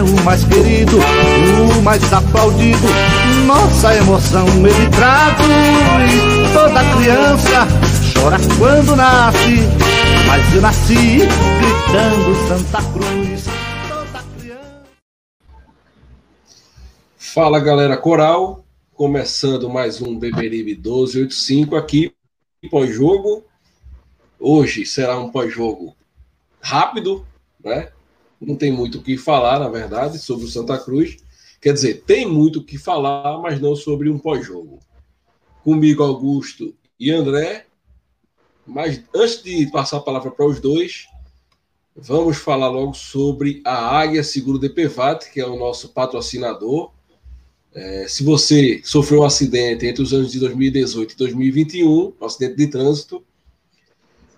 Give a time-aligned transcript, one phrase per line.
[0.00, 2.86] é o mais querido, o mais aplaudido.
[3.46, 6.52] Nossa emoção ele traduz.
[6.54, 7.66] Toda criança
[8.14, 9.58] chora quando nasce,
[10.26, 13.44] mas eu nasci gritando Santa Cruz.
[13.88, 14.80] Toda criança.
[17.18, 22.14] Fala galera coral, começando mais um Beberibe 1285 aqui,
[22.70, 23.44] pós-jogo.
[24.38, 25.94] Hoje será um pós-jogo
[26.62, 27.26] rápido,
[27.62, 27.90] né?
[28.40, 31.18] Não tem muito o que falar, na verdade, sobre o Santa Cruz.
[31.60, 34.80] Quer dizer, tem muito o que falar, mas não sobre um pós-jogo.
[35.62, 37.66] Comigo, Augusto e André.
[38.66, 41.06] Mas antes de passar a palavra para os dois,
[41.94, 46.92] vamos falar logo sobre a Águia Seguro DPVAT, que é o nosso patrocinador.
[47.74, 52.56] É, se você sofreu um acidente entre os anos de 2018 e 2021, um acidente
[52.56, 53.22] de trânsito,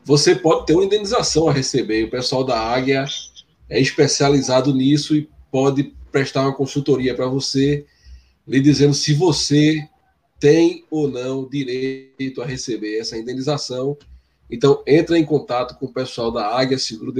[0.05, 2.05] você pode ter uma indenização a receber.
[2.05, 3.07] O pessoal da Águia
[3.73, 7.87] é especializado nisso e pode prestar uma consultoria para você,
[8.47, 9.89] lhe dizendo se você
[10.39, 13.97] tem ou não direito a receber essa indenização.
[14.51, 17.13] Então, entre em contato com o pessoal da Águia Seguro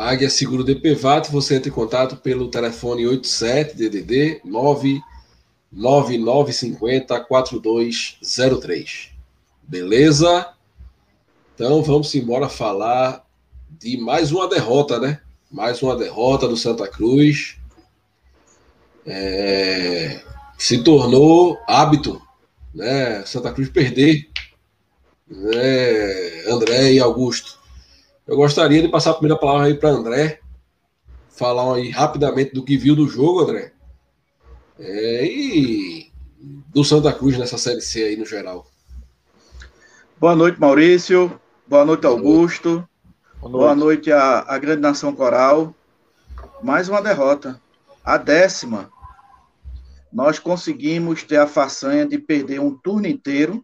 [0.00, 9.10] Águia Seguro DPVAT, você entra em contato pelo telefone 87 DDD 99950 4203.
[9.62, 10.54] Beleza?
[11.54, 13.26] Então vamos embora falar
[13.68, 15.20] de mais uma derrota, né?
[15.52, 17.58] Mais uma derrota do Santa Cruz.
[19.04, 20.22] É...
[20.56, 22.22] se tornou hábito,
[22.74, 23.22] né?
[23.26, 24.30] Santa Cruz perder,
[25.28, 26.50] né?
[26.50, 27.59] André e Augusto.
[28.30, 30.38] Eu gostaria de passar a primeira palavra aí para André,
[31.30, 33.72] falar aí rapidamente do que viu do jogo, André.
[34.78, 38.68] É, e do Santa Cruz nessa Série C aí no geral.
[40.16, 41.40] Boa noite, Maurício.
[41.66, 42.88] Boa noite, Augusto.
[43.40, 45.74] Boa noite, Boa noite à, à grande nação coral.
[46.62, 47.60] Mais uma derrota.
[48.04, 48.92] A décima.
[50.12, 53.60] Nós conseguimos ter a façanha de perder um turno inteiro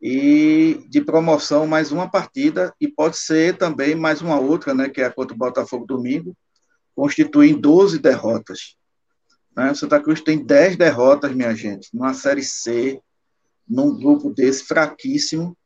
[0.00, 5.00] e de promoção mais uma partida e pode ser também mais uma outra, né, que
[5.00, 6.36] é contra o Botafogo domingo,
[6.94, 8.76] constituem 12 derrotas.
[9.56, 9.72] Né?
[9.72, 13.00] O Santa Cruz tem 10 derrotas, minha gente, numa Série C,
[13.68, 15.56] num grupo desse fraquíssimo,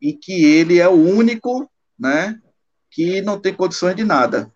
[0.00, 2.38] e que ele é o único né,
[2.90, 4.52] que não tem condições de nada.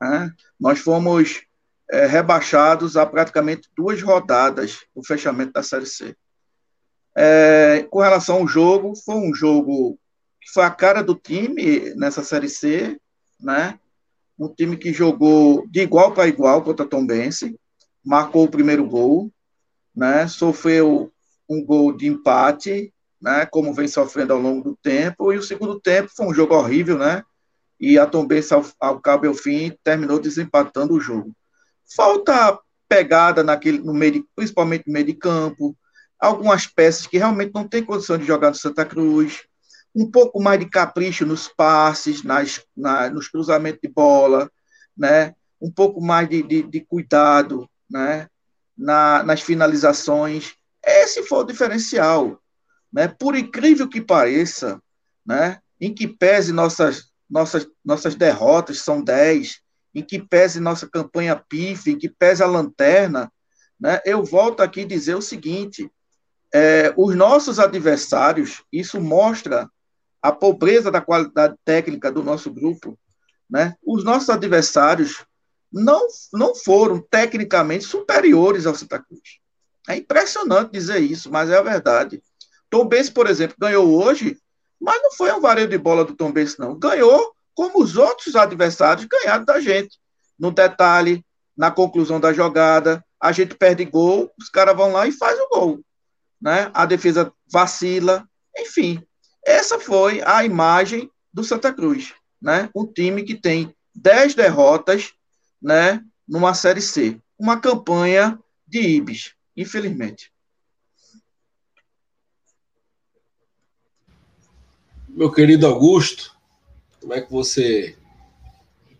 [0.00, 0.32] Né?
[0.58, 1.42] Nós fomos
[1.90, 6.16] é, rebaixados a praticamente duas rodadas do fechamento da Série C.
[7.14, 9.98] É, com relação ao jogo, foi um jogo
[10.40, 12.98] que foi a cara do time nessa Série C,
[13.40, 13.78] né?
[14.38, 17.56] Um time que jogou de igual para igual contra Tombense,
[18.04, 19.30] marcou o primeiro gol,
[19.94, 20.26] né?
[20.26, 21.12] Sofreu
[21.48, 23.46] um gol de empate, né?
[23.46, 26.98] Como vem sofrendo ao longo do tempo, e o segundo tempo foi um jogo horrível,
[26.98, 27.22] né?
[27.78, 31.32] E a Tombense, ao, ao cabo e ao fim, terminou desempatando o jogo.
[31.94, 32.58] Falta
[32.88, 35.76] pegada naquele, no meio de, principalmente no meio de campo,
[36.22, 39.42] algumas peças que realmente não têm condição de jogar no Santa Cruz,
[39.92, 44.50] um pouco mais de capricho nos passes, nas, na, nos cruzamentos de bola,
[44.96, 45.34] né?
[45.60, 48.28] um pouco mais de, de, de cuidado né?
[48.78, 50.54] Na, nas finalizações.
[50.82, 52.40] Esse foi o diferencial.
[52.92, 53.08] Né?
[53.08, 54.80] Por incrível que pareça,
[55.26, 55.58] né?
[55.80, 59.60] em que pese nossas, nossas, nossas derrotas são 10,
[59.92, 63.30] em que pese nossa campanha PIF, em que pese a lanterna,
[63.78, 65.90] né, eu volto aqui dizer o seguinte:
[66.52, 69.68] é, os nossos adversários, isso mostra
[70.20, 72.98] a pobreza da qualidade técnica do nosso grupo,
[73.48, 73.74] né?
[73.84, 75.24] Os nossos adversários
[75.72, 79.40] não, não foram tecnicamente superiores ao Santa Cruz.
[79.88, 82.22] É impressionante dizer isso, mas é a verdade.
[82.70, 84.38] Tom Benz, por exemplo, ganhou hoje,
[84.80, 86.78] mas não foi um vareio de bola do Tom Benz, não.
[86.78, 89.98] Ganhou como os outros adversários ganharam da gente.
[90.38, 91.24] No detalhe,
[91.56, 95.48] na conclusão da jogada, a gente perde gol, os caras vão lá e faz o
[95.48, 95.80] gol.
[96.42, 96.70] Né?
[96.74, 98.28] A defesa vacila,
[98.58, 99.00] enfim.
[99.46, 102.12] Essa foi a imagem do Santa Cruz.
[102.40, 102.68] Né?
[102.74, 105.12] Um time que tem 10 derrotas
[105.62, 107.16] né, numa Série C.
[107.38, 110.32] Uma campanha de Ibis, infelizmente.
[115.08, 116.34] Meu querido Augusto,
[117.00, 117.96] como é que você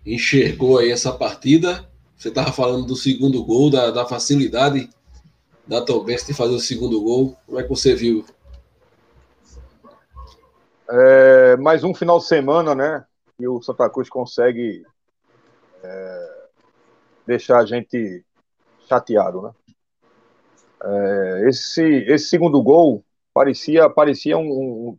[0.04, 1.90] enxergou aí essa partida?
[2.16, 4.90] Você estava falando do segundo gol, da, da facilidade
[5.66, 7.36] da Tombense de fazer o segundo gol.
[7.46, 8.24] Como é que você viu?
[10.88, 13.04] É, mais um final de semana, né?
[13.38, 14.84] E o Santa Cruz consegue
[15.82, 16.46] é,
[17.26, 18.24] deixar a gente
[18.88, 19.50] chateado, né?
[20.84, 24.98] É, esse, esse segundo gol parecia, parecia um, um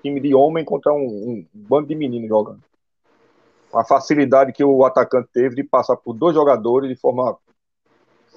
[0.00, 2.62] time de homem contra um, um, bando de meninos jogando.
[3.74, 7.36] A facilidade que o atacante teve de passar por dois jogadores de forma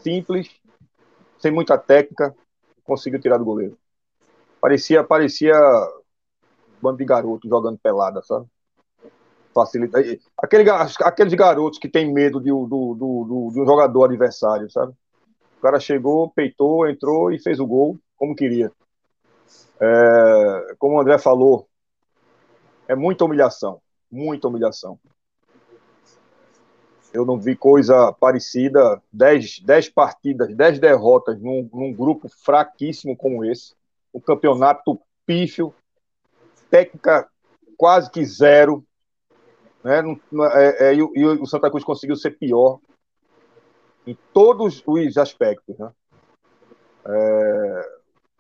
[0.01, 0.49] simples,
[1.41, 2.35] sem muita técnica,
[2.83, 3.77] conseguiu tirar do goleiro.
[4.59, 5.53] Parecia, parecia
[6.81, 8.47] bando de garotos jogando pelada, sabe?
[9.53, 9.99] facilita.
[10.37, 14.93] Aquele, aqueles garotos que tem medo de, do, do, do, de um jogador adversário, sabe?
[15.57, 18.71] O cara chegou, peitou, entrou e fez o gol como queria.
[19.79, 21.67] É, como o André falou,
[22.87, 24.99] é muita humilhação, muita humilhação.
[27.13, 29.01] Eu não vi coisa parecida.
[29.11, 33.73] Dez, dez partidas, dez derrotas num, num grupo fraquíssimo como esse.
[34.13, 35.73] O campeonato pífio,
[36.69, 37.27] técnica
[37.77, 38.85] quase que zero
[39.83, 40.01] né?
[40.53, 42.79] É, é, e, e, o Santa Cruz conseguiu ser pior
[44.05, 45.77] em todos os aspectos.
[45.77, 45.91] Né?
[47.05, 47.89] É,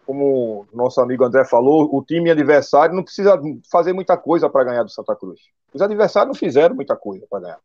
[0.05, 3.39] como nosso amigo André falou, o time adversário não precisa
[3.71, 5.41] fazer muita coisa para ganhar do Santa Cruz.
[5.73, 7.59] Os adversários não fizeram muita coisa para ganhar.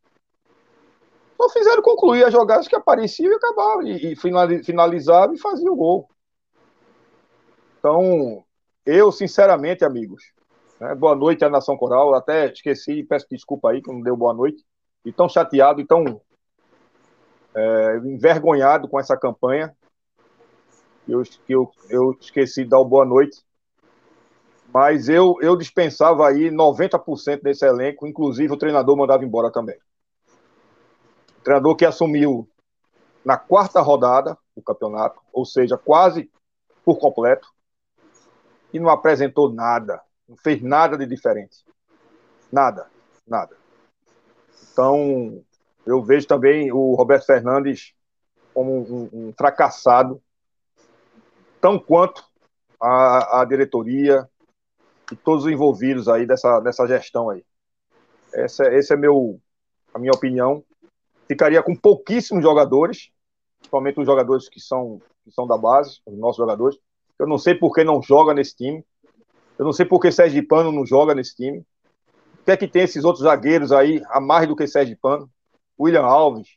[1.37, 5.77] Só fizeram concluir as jogadas que apareciam e acabaram, e, e finalizaram e faziam o
[5.77, 6.09] gol.
[7.79, 8.45] Então,
[8.85, 10.23] eu, sinceramente, amigos,
[10.81, 10.95] né?
[10.95, 12.15] Boa noite à Nação Coral.
[12.15, 14.65] Até esqueci, peço desculpa aí que não deu boa noite.
[15.05, 16.21] E tão chateado e tão
[17.55, 19.75] é, envergonhado com essa campanha.
[21.09, 23.43] Eu, eu, eu esqueci de dar boa noite.
[24.73, 29.79] Mas eu, eu dispensava aí 90% desse elenco, inclusive o treinador mandava embora também.
[31.47, 32.51] Treinador que assumiu
[33.25, 36.29] na quarta rodada do campeonato, ou seja, quase
[36.85, 37.47] por completo,
[38.73, 41.65] e não apresentou nada, não fez nada de diferente.
[42.51, 42.91] Nada,
[43.25, 43.57] nada.
[44.73, 45.41] Então,
[45.87, 47.95] eu vejo também o Roberto Fernandes
[48.53, 50.21] como um, um fracassado,
[51.61, 52.25] tão quanto
[52.83, 54.29] a, a, diretoria
[55.13, 57.47] e todos os envolvidos aí dessa, dessa gestão aí.
[58.35, 59.41] Essa, essa é meu,
[59.95, 60.66] a minha opinião.
[61.29, 63.11] Ficaria com pouquíssimos jogadores,
[63.59, 66.79] principalmente os jogadores que são, que são da base, os nossos jogadores.
[67.19, 68.85] Eu não sei por que não joga nesse time.
[69.59, 71.59] Eu não sei por que Sérgio Pano não joga nesse time.
[72.41, 75.29] O que é que tem esses outros zagueiros aí, a mais do que Sérgio Pano?
[75.79, 76.49] William Alves,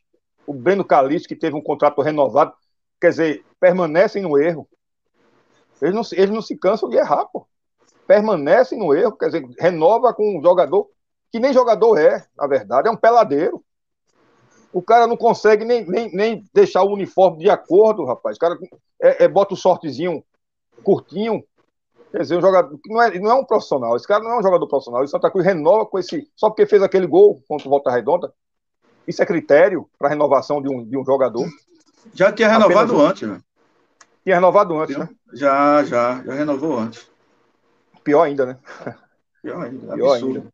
[0.46, 2.52] o Breno Calixto, que teve um contrato renovado.
[3.00, 4.68] Quer dizer, permanecem no erro.
[5.80, 7.46] Eles não, eles não se cansam de errar, pô.
[8.06, 10.88] Permanecem no erro, quer dizer, renova com um jogador
[11.30, 13.64] que nem jogador é, na verdade, é um peladeiro.
[14.72, 18.36] O cara não consegue nem, nem, nem deixar o uniforme de acordo, rapaz.
[18.36, 18.58] O cara
[19.02, 20.22] é, é, bota o sortezinho
[20.82, 21.44] curtinho,
[22.10, 23.94] Quer dizer, um jogador não é, não é um profissional.
[23.94, 25.02] Esse cara não é um jogador profissional.
[25.02, 26.28] O Santa Cruz renova com esse.
[26.34, 28.32] Só porque fez aquele gol contra o Volta Redonda.
[29.06, 31.46] Isso é critério para renovação de um, de um jogador.
[32.12, 33.10] Já tinha renovado Apenas...
[33.10, 33.40] antes, né?
[34.24, 35.08] Tinha renovado antes, né?
[35.32, 37.08] Já, já, já renovou antes.
[38.02, 38.58] Pior ainda, né?
[39.42, 39.94] Pior ainda.
[39.94, 40.44] Pior ainda.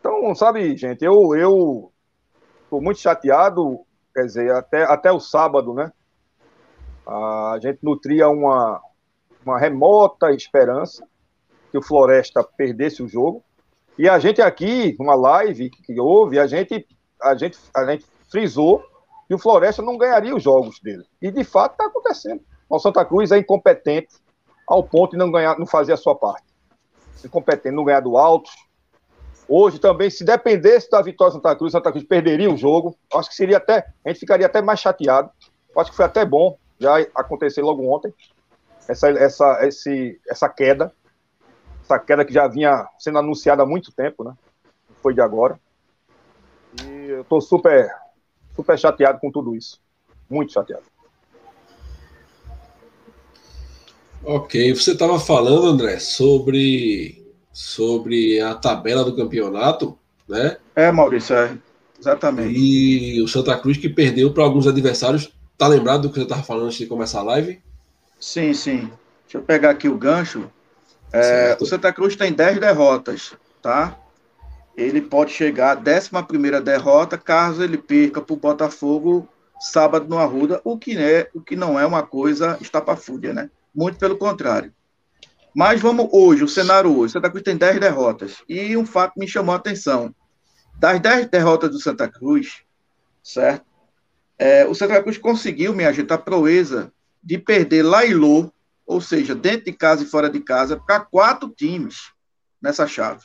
[0.00, 1.92] Então, sabe, gente, eu eu
[2.70, 3.80] tô muito chateado,
[4.14, 5.92] quer dizer, até, até o sábado, né?
[7.06, 8.80] A gente nutria uma,
[9.44, 11.06] uma remota esperança
[11.70, 13.42] que o Floresta perdesse o jogo.
[13.98, 16.86] E a gente aqui, uma live que houve, a gente,
[17.22, 18.82] a gente, a gente frisou
[19.28, 21.04] que o Floresta não ganharia os jogos dele.
[21.20, 22.40] E de fato está acontecendo.
[22.68, 24.14] O Santa Cruz é incompetente
[24.66, 26.44] ao ponto de não ganhar, não fazer a sua parte.
[27.24, 28.52] Incompetente, não ganhar do Altos,
[29.48, 32.96] Hoje também, se dependesse da vitória do Santa Cruz, Santa Cruz perderia o jogo.
[33.12, 33.86] Acho que seria até.
[34.04, 35.30] A gente ficaria até mais chateado.
[35.76, 38.12] Acho que foi até bom já acontecer logo ontem.
[38.88, 40.92] Essa, essa, esse, essa queda.
[41.82, 44.34] Essa queda que já vinha sendo anunciada há muito tempo, né?
[45.02, 45.60] Foi de agora.
[46.82, 47.90] E eu tô super,
[48.56, 49.78] super chateado com tudo isso.
[50.28, 50.84] Muito chateado.
[54.24, 57.23] Ok, você estava falando, André, sobre
[57.54, 59.96] sobre a tabela do campeonato,
[60.28, 60.56] né?
[60.74, 61.56] É, Maurício, é.
[61.98, 62.52] Exatamente.
[62.52, 65.32] E o Santa Cruz que perdeu para alguns adversários.
[65.56, 67.62] Tá lembrado do que você estava falando antes de começar a live?
[68.18, 68.90] Sim, sim.
[69.22, 70.50] Deixa eu pegar aqui o gancho.
[71.12, 73.96] É, o Santa Cruz tem 10 derrotas, tá?
[74.76, 79.28] Ele pode chegar à 11 derrota caso ele perca para o Botafogo
[79.60, 83.48] sábado no Arruda, o que, é, o que não é uma coisa estapafúrdia, né?
[83.74, 84.72] Muito pelo contrário.
[85.54, 87.12] Mas vamos hoje, o cenário hoje.
[87.12, 88.42] Santa Cruz tem 10 derrotas.
[88.48, 90.14] E um fato me chamou a atenção.
[90.78, 92.62] Das 10 derrotas do Santa Cruz,
[93.22, 93.64] certo?
[94.36, 96.92] É, o Santa Cruz conseguiu, minha gente, a proeza
[97.22, 98.52] de perder Lailô,
[98.84, 102.12] ou seja, dentro de casa e fora de casa, para quatro times
[102.60, 103.22] nessa chave.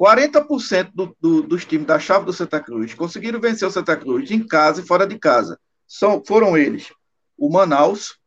[0.00, 4.30] 40% do, do, dos times da chave do Santa Cruz conseguiram vencer o Santa Cruz
[4.30, 5.58] em casa e fora de casa.
[5.86, 6.92] São, foram eles
[7.36, 8.18] o Manaus,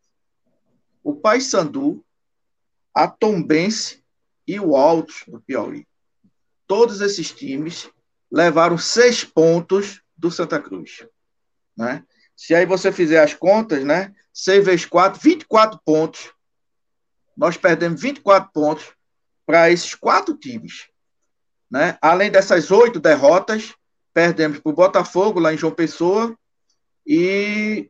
[1.04, 2.04] o Paysandu,
[2.94, 4.04] a Tombense
[4.48, 5.88] e o Altos do Piauí.
[6.68, 7.90] Todos esses times
[8.32, 11.06] levaram seis pontos do Santa Cruz.
[11.76, 12.04] Né?
[12.36, 14.14] Se aí você fizer as contas, né?
[14.34, 16.32] 6 vezes 4, 24 pontos.
[17.38, 18.92] Nós perdemos 24 pontos
[19.46, 20.88] para esses quatro times.
[21.70, 21.98] Né?
[22.02, 23.74] Além dessas oito derrotas,
[24.14, 26.38] perdemos para o Botafogo, lá em João Pessoa,
[27.06, 27.90] e,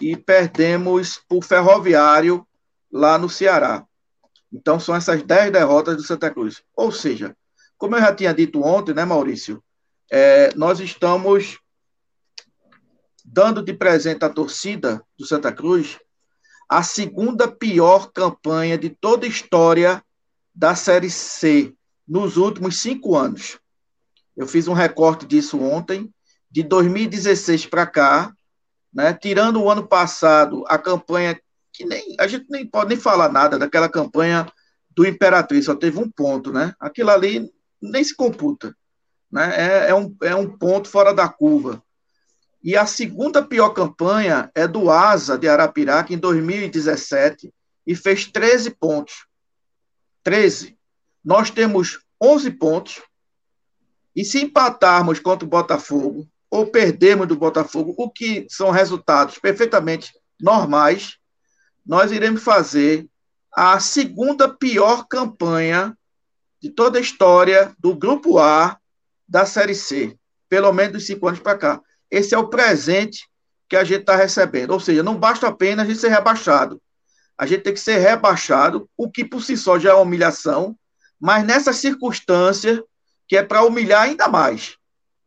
[0.00, 2.46] e perdemos para o Ferroviário,
[2.90, 3.84] lá no Ceará.
[4.52, 6.62] Então, são essas 10 derrotas do Santa Cruz.
[6.74, 7.36] Ou seja,
[7.78, 9.62] como eu já tinha dito ontem, né, Maurício?
[10.10, 11.58] É, nós estamos
[13.24, 15.98] dando de presente à torcida do Santa Cruz
[16.68, 20.04] a segunda pior campanha de toda a história
[20.54, 21.74] da Série C
[22.06, 23.58] nos últimos cinco anos.
[24.36, 26.12] Eu fiz um recorte disso ontem,
[26.48, 28.32] de 2016 para cá,
[28.92, 31.40] né, tirando o ano passado, a campanha
[31.80, 34.46] que nem a gente nem pode nem falar nada daquela campanha
[34.90, 36.74] do Imperatriz, só teve um ponto, né?
[36.78, 38.76] Aquilo ali nem se computa,
[39.32, 39.54] né?
[39.56, 41.82] É, é, um, é um ponto fora da curva.
[42.62, 47.50] E a segunda pior campanha é do Asa de Arapiraca em 2017
[47.86, 49.24] e fez 13 pontos.
[50.22, 50.76] 13.
[51.24, 53.00] Nós temos 11 pontos.
[54.14, 60.12] E se empatarmos contra o Botafogo ou perdermos do Botafogo, o que são resultados perfeitamente
[60.38, 61.19] normais,
[61.84, 63.06] nós iremos fazer
[63.52, 65.96] a segunda pior campanha
[66.60, 68.78] de toda a história do Grupo A
[69.26, 70.16] da Série C,
[70.48, 71.80] pelo menos dos cinco anos para cá.
[72.10, 73.28] Esse é o presente
[73.68, 74.72] que a gente está recebendo.
[74.72, 76.80] Ou seja, não basta apenas a gente ser rebaixado.
[77.38, 80.76] A gente tem que ser rebaixado, o que por si só já é humilhação,
[81.18, 82.82] mas nessa circunstância
[83.26, 84.76] que é para humilhar ainda mais.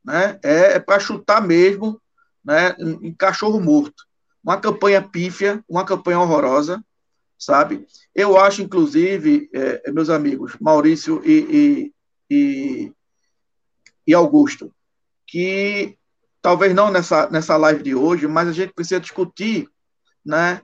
[0.03, 0.37] Né?
[0.43, 1.99] É, é para chutar mesmo
[2.43, 4.03] né, em cachorro morto
[4.43, 6.83] uma campanha pífia, uma campanha horrorosa,
[7.37, 7.87] sabe?
[8.13, 11.91] Eu acho, inclusive, é, meus amigos, Maurício e,
[12.29, 12.93] e, e,
[14.07, 14.73] e, Augusto,
[15.25, 15.97] que
[16.41, 19.69] talvez não nessa, nessa live de hoje, mas a gente precisa discutir,
[20.25, 20.61] né?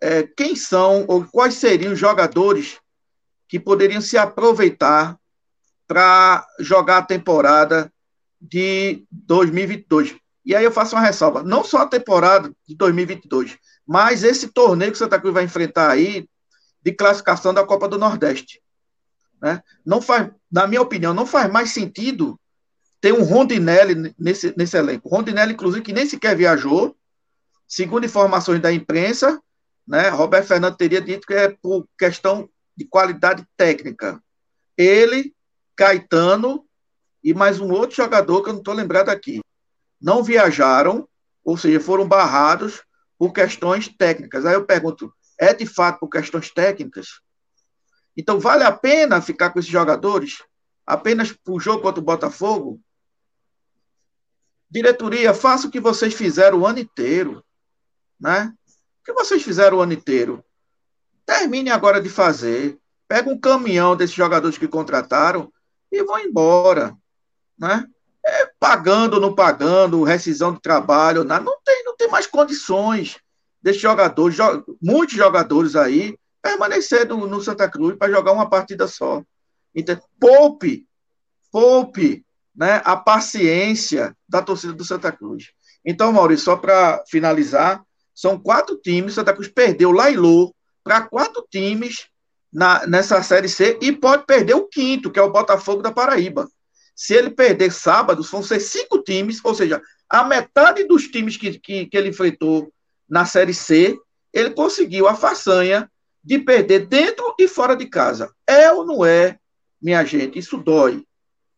[0.00, 2.80] É, quem são ou quais seriam os jogadores
[3.48, 5.18] que poderiam se aproveitar
[5.88, 7.92] para jogar a temporada
[8.40, 10.14] de 2022.
[10.48, 14.90] E aí eu faço uma ressalva, não só a temporada de 2022, mas esse torneio
[14.90, 16.26] que o Santa Cruz vai enfrentar aí,
[16.82, 18.62] de classificação da Copa do Nordeste.
[19.42, 19.62] Né?
[19.84, 22.40] Não faz, na minha opinião, não faz mais sentido
[22.98, 25.10] ter um Rondinelli nesse, nesse elenco.
[25.10, 26.96] Rondinelli, inclusive, que nem sequer viajou,
[27.66, 29.38] segundo informações da imprensa,
[29.86, 34.18] né, Roberto Fernando teria dito que é por questão de qualidade técnica.
[34.78, 35.34] Ele,
[35.76, 36.64] Caetano
[37.22, 39.42] e mais um outro jogador que eu não estou lembrado aqui
[40.00, 41.08] não viajaram,
[41.44, 42.82] ou seja, foram barrados
[43.18, 44.46] por questões técnicas.
[44.46, 47.20] Aí eu pergunto, é de fato por questões técnicas?
[48.16, 50.42] Então, vale a pena ficar com esses jogadores
[50.84, 52.80] apenas para o jogo contra o Botafogo?
[54.70, 57.44] Diretoria, faça o que vocês fizeram o ano inteiro.
[58.20, 58.52] Né?
[59.00, 60.44] O que vocês fizeram o ano inteiro?
[61.24, 62.78] Termine agora de fazer.
[63.06, 65.52] Pega um caminhão desses jogadores que contrataram
[65.90, 66.94] e vão embora.
[67.58, 67.88] Né?
[68.28, 73.16] É, pagando não pagando, rescisão de trabalho, não tem, não tem mais condições
[73.62, 78.86] desses jogadores, jo muitos jogadores aí, permanecer no, no Santa Cruz para jogar uma partida
[78.86, 79.22] só.
[79.74, 80.86] Então, poupe
[81.50, 85.50] poupe né, a paciência da torcida do Santa Cruz.
[85.84, 87.82] Então, Maurício, só para finalizar,
[88.14, 92.08] são quatro times, Santa Cruz perdeu Lailô para quatro times
[92.52, 96.48] na, nessa Série C e pode perder o quinto, que é o Botafogo da Paraíba.
[96.98, 101.56] Se ele perder sábado, vão ser cinco times, ou seja, a metade dos times que,
[101.56, 102.74] que, que ele enfrentou
[103.08, 103.96] na Série C,
[104.32, 105.88] ele conseguiu a façanha
[106.24, 108.34] de perder dentro e fora de casa.
[108.44, 109.38] É ou não é,
[109.80, 110.40] minha gente?
[110.40, 111.04] Isso dói.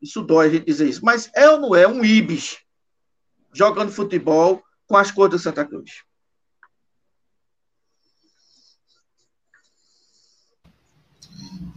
[0.02, 1.02] Isso dói a gente dizer isso.
[1.02, 2.58] Mas é ou não é um Ibis
[3.50, 6.02] jogando futebol com as cores do Santa Cruz?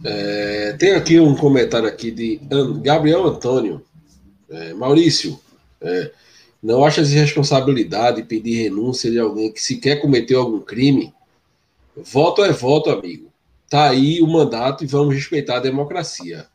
[0.04, 2.40] É, tem aqui um comentário aqui de
[2.82, 3.82] Gabriel Antônio.
[4.50, 5.40] É, Maurício,
[5.80, 6.12] é,
[6.62, 11.12] não achas irresponsabilidade pedir renúncia de alguém que sequer cometeu algum crime?
[11.96, 13.32] Voto é voto, amigo.
[13.68, 16.46] Tá aí o mandato e vamos respeitar a democracia.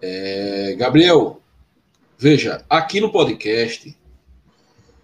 [0.00, 1.40] É, Gabriel,
[2.16, 3.96] veja, aqui no podcast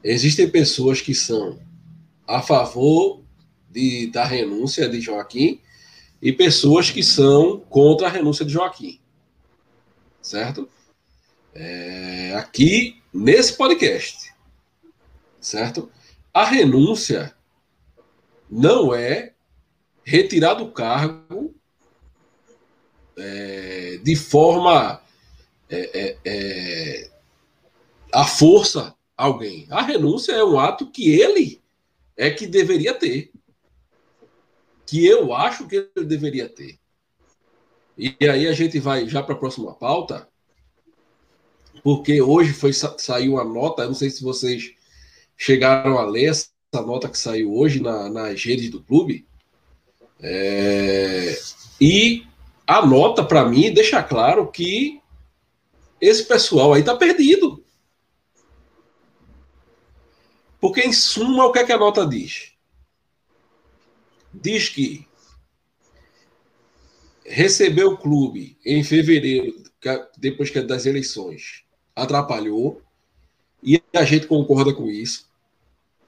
[0.02, 1.58] existem pessoas que são
[2.26, 3.22] a favor
[3.70, 5.60] de, da renúncia de Joaquim
[6.24, 8.98] e pessoas que são contra a renúncia de Joaquim.
[10.22, 10.66] Certo?
[11.54, 14.32] É, aqui, nesse podcast.
[15.38, 15.92] Certo?
[16.32, 17.36] A renúncia
[18.50, 19.34] não é
[20.02, 21.54] retirar do cargo
[23.18, 25.02] é, de forma
[25.68, 27.10] é, é, é
[28.10, 29.66] a força alguém.
[29.68, 31.60] A renúncia é um ato que ele
[32.16, 33.30] é que deveria ter
[34.86, 36.78] que eu acho que ele deveria ter.
[37.96, 40.28] E aí a gente vai já para a próxima pauta,
[41.82, 44.74] porque hoje foi saiu uma nota, não sei se vocês
[45.36, 49.26] chegaram a ler essa nota que saiu hoje na, nas redes do clube.
[50.20, 51.36] É,
[51.80, 52.26] e
[52.66, 55.00] a nota, para mim, deixa claro que
[56.00, 57.62] esse pessoal aí está perdido.
[60.60, 62.53] Porque, em suma, o que, é que a nota diz?
[64.42, 65.06] Diz que
[67.24, 72.82] recebeu o clube em fevereiro, é depois que é das eleições, atrapalhou,
[73.62, 75.28] e a gente concorda com isso.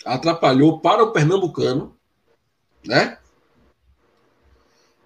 [0.04, 1.96] Atrapalhou para o pernambucano,
[2.84, 3.18] né?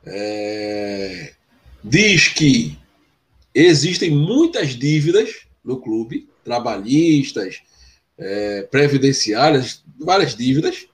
[0.04, 1.34] É,
[1.82, 2.78] diz que
[3.54, 7.62] existem muitas dívidas no clube, trabalhistas,
[8.18, 10.86] é, previdenciárias, várias dívidas,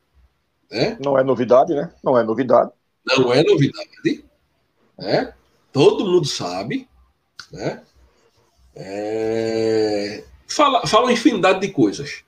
[0.71, 0.99] né?
[1.03, 1.93] Não é novidade, né?
[2.03, 2.71] Não é novidade.
[3.07, 4.25] Não é novidade.
[4.99, 5.35] Né?
[5.73, 6.89] Todo mundo sabe.
[7.53, 7.83] Né?
[8.75, 10.25] É...
[10.49, 12.25] Fala, fala uma infinidade de coisas.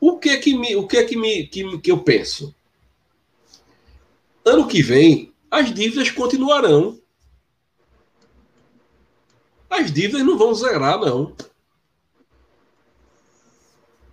[0.00, 2.54] O que é que, me, o que, é que, me, que, que eu penso?
[4.44, 6.98] Ano que vem, as dívidas continuarão.
[9.70, 11.34] As dívidas não vão zerar, não.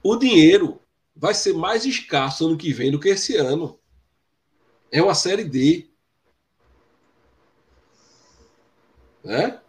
[0.04, 0.79] O dinheiro
[1.20, 3.78] vai ser mais escasso ano que vem do que esse ano.
[4.90, 5.90] É uma série D.
[9.22, 9.60] Né?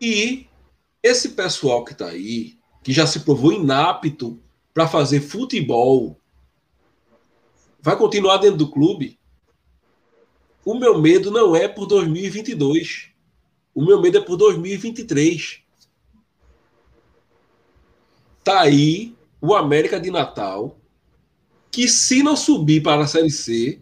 [0.00, 0.48] E
[1.00, 4.42] esse pessoal que está aí, que já se provou inapto
[4.74, 6.20] para fazer futebol,
[7.80, 9.20] vai continuar dentro do clube?
[10.64, 13.12] O meu medo não é por 2022.
[13.72, 15.62] O meu medo é por 2023.
[18.42, 19.15] Tá aí
[19.46, 20.76] o América de Natal,
[21.70, 23.80] que se não subir para a Série C,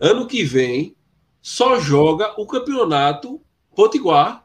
[0.00, 0.96] ano que vem
[1.40, 3.40] só joga o campeonato
[3.74, 4.44] Potiguar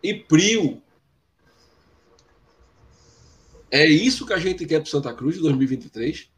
[0.00, 0.80] e Prio.
[3.68, 6.30] É isso que a gente quer para Santa Cruz de 2023?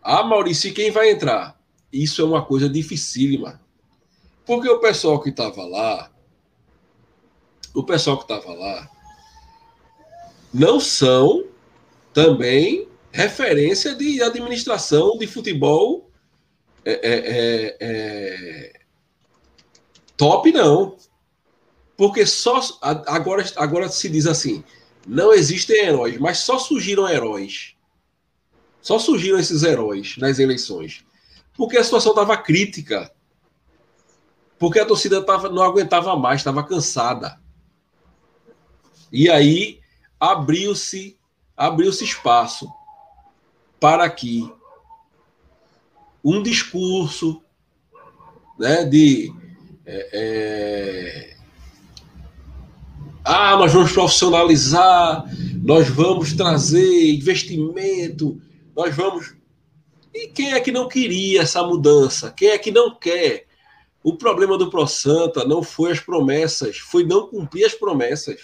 [0.00, 1.60] Ah, Maurício, quem vai entrar?
[1.92, 3.60] Isso é uma coisa dificílima.
[4.46, 6.10] Porque o pessoal que estava lá,
[7.74, 8.95] o pessoal que estava lá,
[10.56, 11.44] não são
[12.14, 16.10] também referência de administração de futebol
[16.82, 18.80] é, é, é, é,
[20.16, 20.96] top, não.
[21.94, 24.64] Porque só agora, agora se diz assim:
[25.06, 27.74] não existem heróis, mas só surgiram heróis.
[28.80, 31.04] Só surgiram esses heróis nas eleições.
[31.54, 33.12] Porque a situação estava crítica.
[34.58, 37.38] Porque a torcida tava, não aguentava mais, estava cansada.
[39.12, 39.80] E aí
[40.18, 41.18] abriu-se
[41.56, 42.70] abriu-se espaço
[43.80, 44.50] para que
[46.22, 47.42] um discurso
[48.58, 49.32] né, de
[49.86, 51.36] é, é,
[53.24, 55.24] ah, nós vamos profissionalizar,
[55.62, 58.40] nós vamos trazer investimento,
[58.74, 59.34] nós vamos.
[60.14, 62.32] E quem é que não queria essa mudança?
[62.36, 63.46] Quem é que não quer
[64.02, 68.40] O problema do Pro Santa não foi as promessas, foi não cumprir as promessas.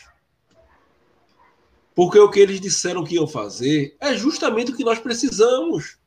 [1.95, 5.99] Porque o que eles disseram que iam fazer é justamente o que nós precisamos.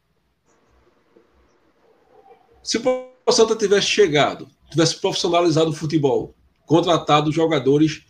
[2.63, 6.34] Se o Pro Santa tivesse chegado, tivesse profissionalizado o futebol,
[6.65, 8.04] contratado jogadores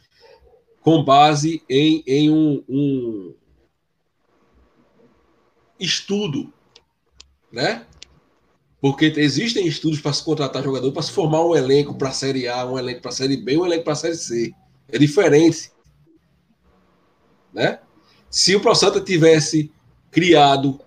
[0.81, 3.35] com base em, em um, um
[5.79, 6.53] estudo,
[7.51, 7.85] né?
[8.79, 12.47] Porque existem estudos para se contratar jogador, para se formar um elenco para a Série
[12.47, 14.53] A, um elenco para a Série B, um elenco para a Série C.
[14.88, 15.71] É diferente.
[17.55, 17.79] Né?
[18.29, 19.71] Se o ProSanta tivesse
[20.11, 20.79] criado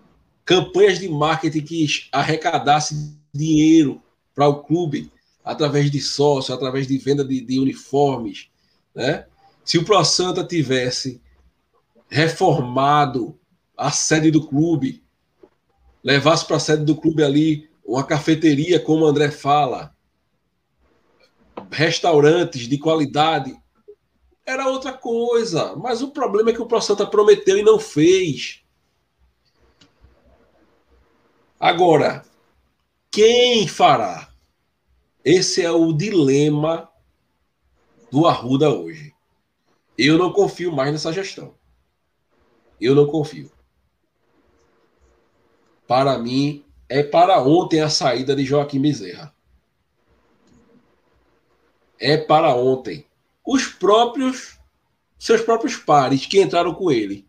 [0.45, 4.03] campanhas de marketing que arrecadasse dinheiro
[4.35, 5.11] para o clube
[5.43, 8.49] através de sócio, através de venda de, de uniformes,
[8.95, 9.27] né?
[9.65, 11.21] Se o ProSanta tivesse
[12.09, 13.39] reformado
[13.77, 15.03] a sede do clube,
[16.03, 19.95] levasse para a sede do clube ali uma cafeteria, como o André fala,
[21.71, 23.55] restaurantes de qualidade,
[24.49, 25.77] era outra coisa.
[25.77, 28.65] Mas o problema é que o Pro Santa prometeu e não fez.
[31.61, 32.25] Agora,
[33.11, 34.33] quem fará?
[35.23, 36.91] Esse é o dilema
[38.11, 39.15] do Arruda hoje.
[39.99, 41.55] Eu não confio mais nessa gestão.
[42.81, 43.53] Eu não confio.
[45.87, 49.35] Para mim, é para ontem a saída de Joaquim Bezerra.
[51.99, 53.08] É para ontem.
[53.51, 54.59] Os próprios,
[55.19, 57.27] seus próprios pares que entraram com ele,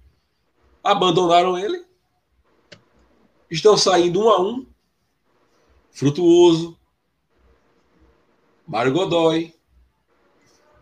[0.84, 1.86] abandonaram ele.
[3.49, 4.67] Estão saindo um a um.
[5.91, 6.77] Frutuoso,
[8.67, 9.55] Mário Godoy,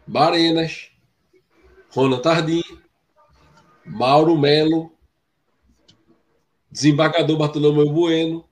[0.07, 0.89] Barenas,
[1.91, 2.63] Ronan Tardim,
[3.85, 4.91] Mauro Melo,
[6.71, 8.49] desembargador Bartolomeu Bueno,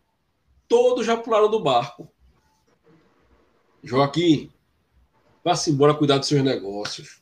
[0.67, 2.07] todos já pularam do barco.
[3.83, 4.53] Joaquim,
[5.45, 7.21] vá-se embora cuidar dos seus negócios.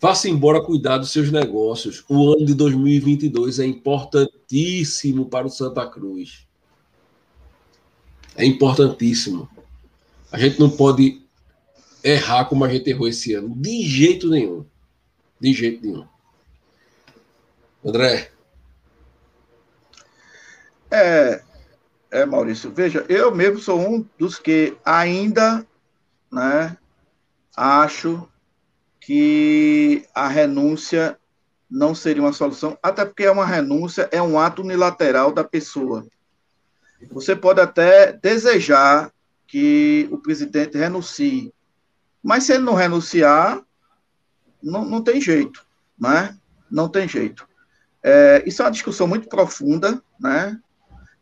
[0.00, 2.02] Vá-se embora cuidar dos seus negócios.
[2.08, 6.46] O ano de 2022 é importantíssimo para o Santa Cruz.
[8.34, 9.48] É importantíssimo.
[10.32, 11.20] A gente não pode
[12.02, 13.54] errar como a gente errou esse ano.
[13.54, 14.64] De jeito nenhum.
[15.38, 16.06] De jeito nenhum.
[17.84, 18.30] André,
[20.90, 21.42] é,
[22.10, 25.66] é, Maurício, veja, eu mesmo sou um dos que ainda,
[26.30, 26.76] né,
[27.56, 28.28] acho
[29.00, 31.18] que a renúncia
[31.70, 36.06] não seria uma solução, até porque é uma renúncia, é um ato unilateral da pessoa.
[37.10, 39.12] Você pode até desejar
[39.46, 41.52] que o presidente renuncie,
[42.22, 43.62] mas se ele não renunciar,
[44.62, 45.64] não, não tem jeito,
[45.98, 46.36] né?
[46.70, 47.48] Não tem jeito.
[48.02, 50.58] É, isso é uma discussão muito profunda, né?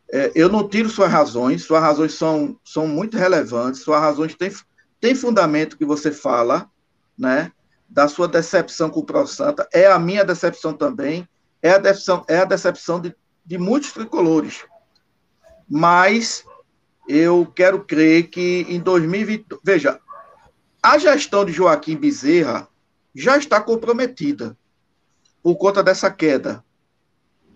[0.09, 4.51] É, eu não tiro suas razões, suas razões são, são muito relevantes, suas razões têm,
[4.99, 6.69] têm fundamento que você fala,
[7.17, 7.51] né?
[7.89, 11.27] Da sua decepção com o Pro Santa, é a minha decepção também,
[11.61, 14.65] é a decepção, é a decepção de, de muitos tricolores.
[15.69, 16.43] Mas
[17.07, 19.45] eu quero crer que em 2020.
[19.63, 19.99] Veja,
[20.81, 22.67] a gestão de Joaquim Bezerra
[23.15, 24.57] já está comprometida
[25.41, 26.63] por conta dessa queda,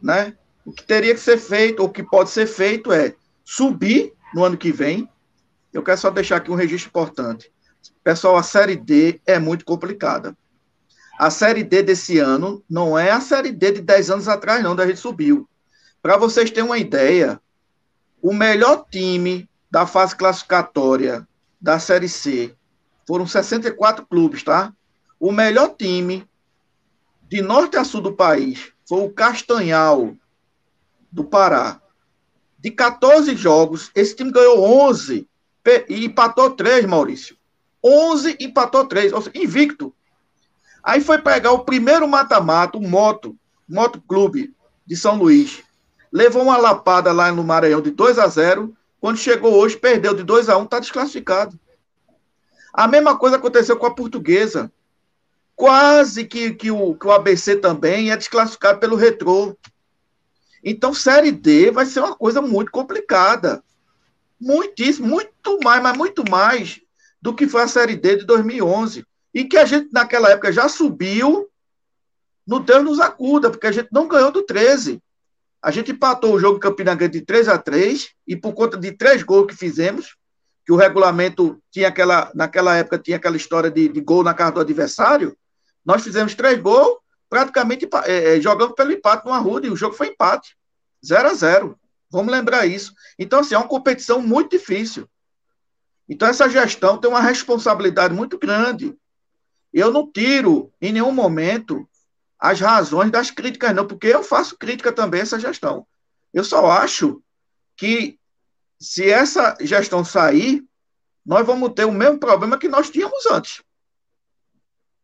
[0.01, 0.35] né?
[0.65, 4.57] O que teria que ser feito, ou que pode ser feito, é subir no ano
[4.57, 5.09] que vem.
[5.73, 7.51] Eu quero só deixar aqui um registro importante.
[8.03, 10.35] Pessoal, a Série D é muito complicada.
[11.17, 14.75] A Série D desse ano não é a Série D de 10 anos atrás, não,
[14.75, 15.47] da gente subiu.
[16.01, 17.39] Para vocês terem uma ideia,
[18.21, 21.27] o melhor time da fase classificatória
[21.59, 22.55] da Série C
[23.07, 24.73] foram 64 clubes, tá?
[25.19, 26.27] O melhor time
[27.29, 30.15] de norte a sul do país foi o Castanhal,
[31.11, 31.79] do Pará.
[32.59, 35.27] De 14 jogos, esse time ganhou 11
[35.87, 37.37] e empatou 3, Maurício.
[37.83, 39.93] 11 empatou 3, ou seja, invicto.
[40.83, 43.35] Aí foi pegar o primeiro mata-mata, o Moto,
[43.67, 44.53] Moto Clube
[44.85, 45.63] de São Luís.
[46.11, 50.23] Levou uma lapada lá no Maranhão de 2 a 0 Quando chegou hoje, perdeu de
[50.23, 51.59] 2 a 1 está desclassificado.
[52.73, 54.71] A mesma coisa aconteceu com a portuguesa.
[55.55, 59.55] Quase que, que, o, que o ABC também é desclassificado pelo retrô.
[60.63, 63.63] Então, Série D vai ser uma coisa muito complicada.
[64.41, 66.81] Muitíssimo, muito mais, mas muito mais
[67.21, 69.05] do que foi a Série D de 2011.
[69.33, 71.47] E que a gente, naquela época, já subiu
[72.45, 75.01] no Deus nos acuda, porque a gente não ganhou do 13.
[75.61, 78.77] A gente empatou o jogo em Campina Grande de 3 a 3 e por conta
[78.77, 80.17] de três gols que fizemos,
[80.65, 84.53] que o regulamento tinha aquela, naquela época tinha aquela história de, de gol na casa
[84.53, 85.37] do adversário,
[85.85, 86.97] nós fizemos três gols
[87.29, 90.57] praticamente é, é, jogando pelo empate no Arruda, e o jogo foi empate.
[91.05, 91.79] 0 a 0
[92.11, 92.93] Vamos lembrar isso.
[93.17, 95.09] Então, assim, é uma competição muito difícil.
[96.09, 98.95] Então, essa gestão tem uma responsabilidade muito grande.
[99.73, 101.87] Eu não tiro, em nenhum momento,
[102.37, 105.87] as razões das críticas, não, porque eu faço crítica também a essa gestão.
[106.33, 107.23] Eu só acho
[107.77, 108.19] que,
[108.77, 110.65] se essa gestão sair,
[111.25, 113.63] nós vamos ter o mesmo problema que nós tínhamos antes.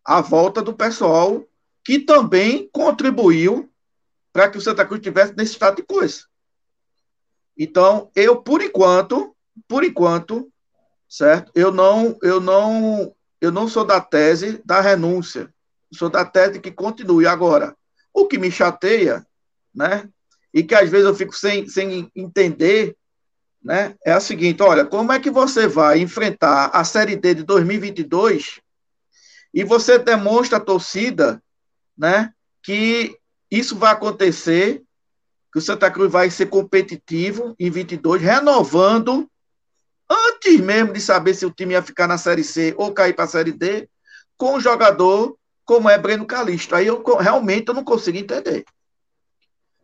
[0.04, 1.46] A volta do pessoal
[1.86, 3.72] que também contribuiu
[4.34, 6.26] para que o Santa Cruz tivesse nesse estado de coisa.
[7.58, 9.36] Então, eu, por enquanto,
[9.68, 10.52] por enquanto,
[11.10, 11.52] certo?
[11.56, 15.54] Eu não, eu não, eu não sou da tese da renúncia.
[15.94, 17.26] Sou da tese que continue.
[17.26, 17.76] Agora,
[18.14, 19.26] o que me chateia,
[19.74, 20.08] né?
[20.54, 22.96] E que às vezes eu fico sem, sem entender,
[23.64, 23.96] né?
[24.06, 28.60] É o seguinte: olha, como é que você vai enfrentar a Série D de 2022
[29.54, 31.42] e você demonstra à torcida,
[31.98, 32.34] né?
[32.62, 33.18] Que
[33.50, 34.84] isso vai acontecer,
[35.52, 39.30] que o Santa Cruz vai ser competitivo em 22, renovando
[40.10, 43.26] antes mesmo de saber se o time ia ficar na Série C ou cair para
[43.26, 43.90] a Série D,
[44.38, 46.76] com um jogador como é Breno Calixto.
[46.76, 48.66] Aí eu realmente eu não consigo entender.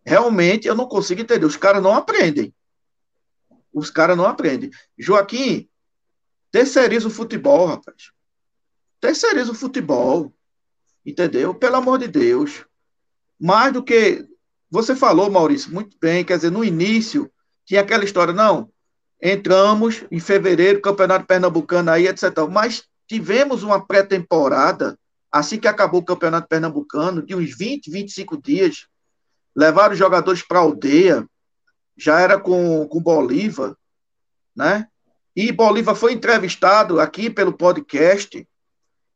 [0.05, 1.45] Realmente eu não consigo entender.
[1.45, 2.53] Os caras não aprendem.
[3.73, 4.69] Os caras não aprendem.
[4.97, 5.67] Joaquim,
[6.51, 8.11] terceiriza o futebol, rapaz.
[9.01, 10.33] Terceiriza o futebol.
[11.05, 11.53] Entendeu?
[11.53, 12.65] Pelo amor de Deus.
[13.39, 14.25] Mais do que.
[14.73, 16.25] Você falou, Maurício, muito bem.
[16.25, 17.31] Quer dizer, no início,
[17.63, 18.73] tinha aquela história, não
[19.21, 22.23] entramos em fevereiro, Campeonato Pernambucano aí, etc.
[22.51, 24.97] Mas tivemos uma pré-temporada,
[25.31, 28.87] assim que acabou o Campeonato Pernambucano, de uns 20, 25 dias.
[29.55, 31.25] Levaram os jogadores para a aldeia,
[31.95, 33.77] já era com, com Bolívar,
[34.55, 34.87] né?
[35.35, 38.45] E Bolívar foi entrevistado aqui pelo podcast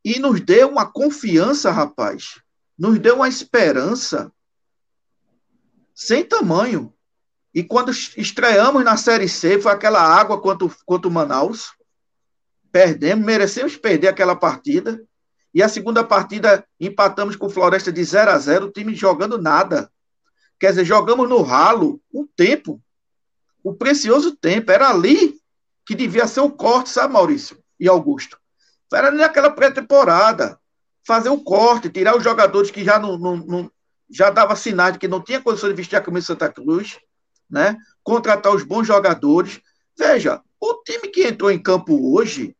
[0.05, 2.39] e nos deu uma confiança, rapaz.
[2.77, 4.31] Nos deu uma esperança
[5.97, 6.93] sem tamanho.
[7.51, 11.73] E quando estreamos na Série C, foi aquela água quanto, quanto Manaus.
[12.71, 15.03] Perdemos, merecemos perder aquela partida.
[15.51, 19.41] E a segunda partida empatamos com o Floresta de 0 a 0 o time jogando
[19.41, 19.91] nada.
[20.59, 22.79] Quer dizer, jogamos no ralo um tempo.
[23.63, 24.71] O precioso tempo.
[24.71, 25.35] Era ali
[25.83, 28.37] que devia ser o corte, sabe, Maurício e Augusto?
[28.93, 30.59] Era naquela pré-temporada.
[31.03, 33.71] Fazer o corte, tirar os jogadores que já não, não
[34.09, 36.97] já dava sinais de que não tinha condição de vestir a camisa Santa Cruz
[37.49, 37.77] né?
[38.03, 39.61] Contratar os bons jogadores.
[39.97, 42.55] Veja, o time que entrou em campo hoje,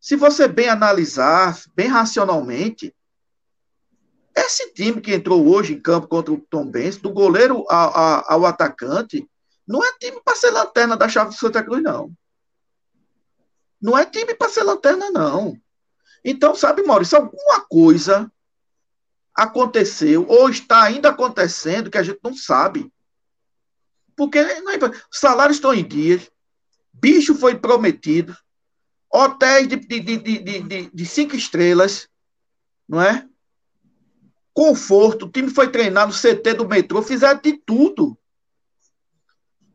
[0.00, 2.94] se você bem analisar, bem racionalmente,
[4.34, 8.32] esse time que entrou hoje em campo contra o Tom Benz, do goleiro ao, ao,
[8.32, 9.28] ao atacante,
[9.66, 12.12] não é time para ser lanterna da chave de Santa Cruz, não.
[13.80, 15.56] Não é time para ser lanterna, não.
[16.24, 18.30] Então, sabe, Maurício, alguma coisa
[19.34, 22.90] aconteceu ou está ainda acontecendo que a gente não sabe.
[24.16, 24.62] Porque é,
[25.10, 26.30] salários estão em dias,
[26.92, 28.36] bicho foi prometido,
[29.12, 32.08] hotéis de, de, de, de, de cinco estrelas,
[32.88, 33.28] não é?
[34.52, 38.16] Conforto, o time foi treinar no CT do metrô, fizeram de tudo.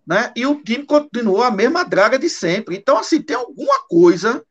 [0.08, 0.32] Né?
[0.36, 2.78] E o time continuou a mesma draga de sempre.
[2.78, 4.44] Então, assim, tem alguma coisa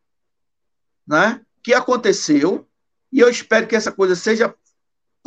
[1.06, 2.68] né, que aconteceu,
[3.10, 4.54] e eu espero que essa coisa seja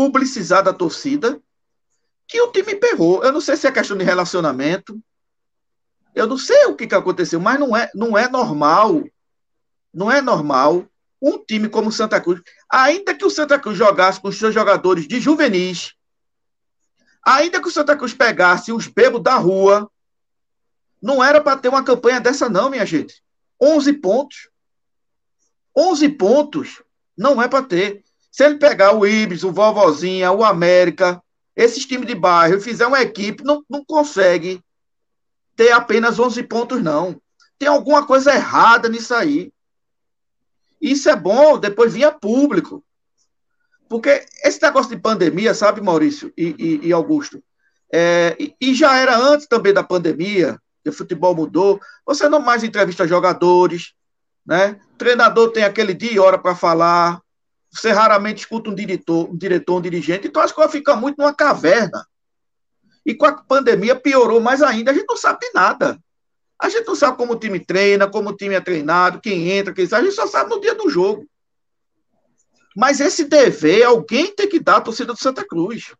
[0.02, 1.40] publicizada à torcida,
[2.28, 3.24] que o time pegou.
[3.24, 5.00] Eu não sei se é questão de relacionamento.
[6.16, 9.04] Eu não sei o que, que aconteceu, mas não é, não é normal.
[9.94, 10.88] Não é normal
[11.22, 14.56] um time como o Santa Cruz, ainda que o Santa Cruz jogasse com os seus
[14.56, 15.94] jogadores de juvenis,
[17.24, 19.88] ainda que o Santa Cruz pegasse os bebos da rua,
[21.00, 23.22] não era para ter uma campanha dessa, não, minha gente.
[23.62, 24.50] 11 pontos.
[25.78, 26.82] 11 pontos
[27.16, 28.04] não é para ter.
[28.32, 31.22] Se ele pegar o Ibis, o Vovozinha, o América,
[31.56, 34.64] esses times de bairro fizer uma equipe, não, não consegue
[35.56, 37.22] ter apenas 11 pontos, não.
[37.60, 39.52] Tem alguma coisa errada nisso aí.
[40.82, 42.84] Isso é bom, depois vinha público.
[43.88, 47.44] Porque esse negócio de pandemia, sabe, Maurício e, e, e Augusto?
[47.92, 51.80] É, e, e, já era antes também da pandemia, que o futebol mudou.
[52.06, 53.94] Você não mais entrevista jogadores,
[54.46, 54.80] né?
[54.98, 57.22] Treinador tem aquele dia e hora para falar.
[57.72, 61.34] Você raramente escuta um diretor, um diretor, um dirigente, então as coisas ficam muito numa
[61.34, 62.06] caverna.
[63.06, 65.98] E com a pandemia piorou mais ainda, a gente não sabe de nada.
[66.60, 69.74] A gente não sabe como o time treina, como o time é treinado, quem entra,
[69.74, 71.26] quem sai, a gente só sabe no dia do jogo.
[72.76, 75.94] Mas esse dever, alguém tem que dar à torcida do Santa Cruz.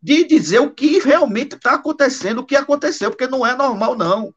[0.00, 4.34] De dizer o que realmente está acontecendo, o que aconteceu, porque não é normal, não.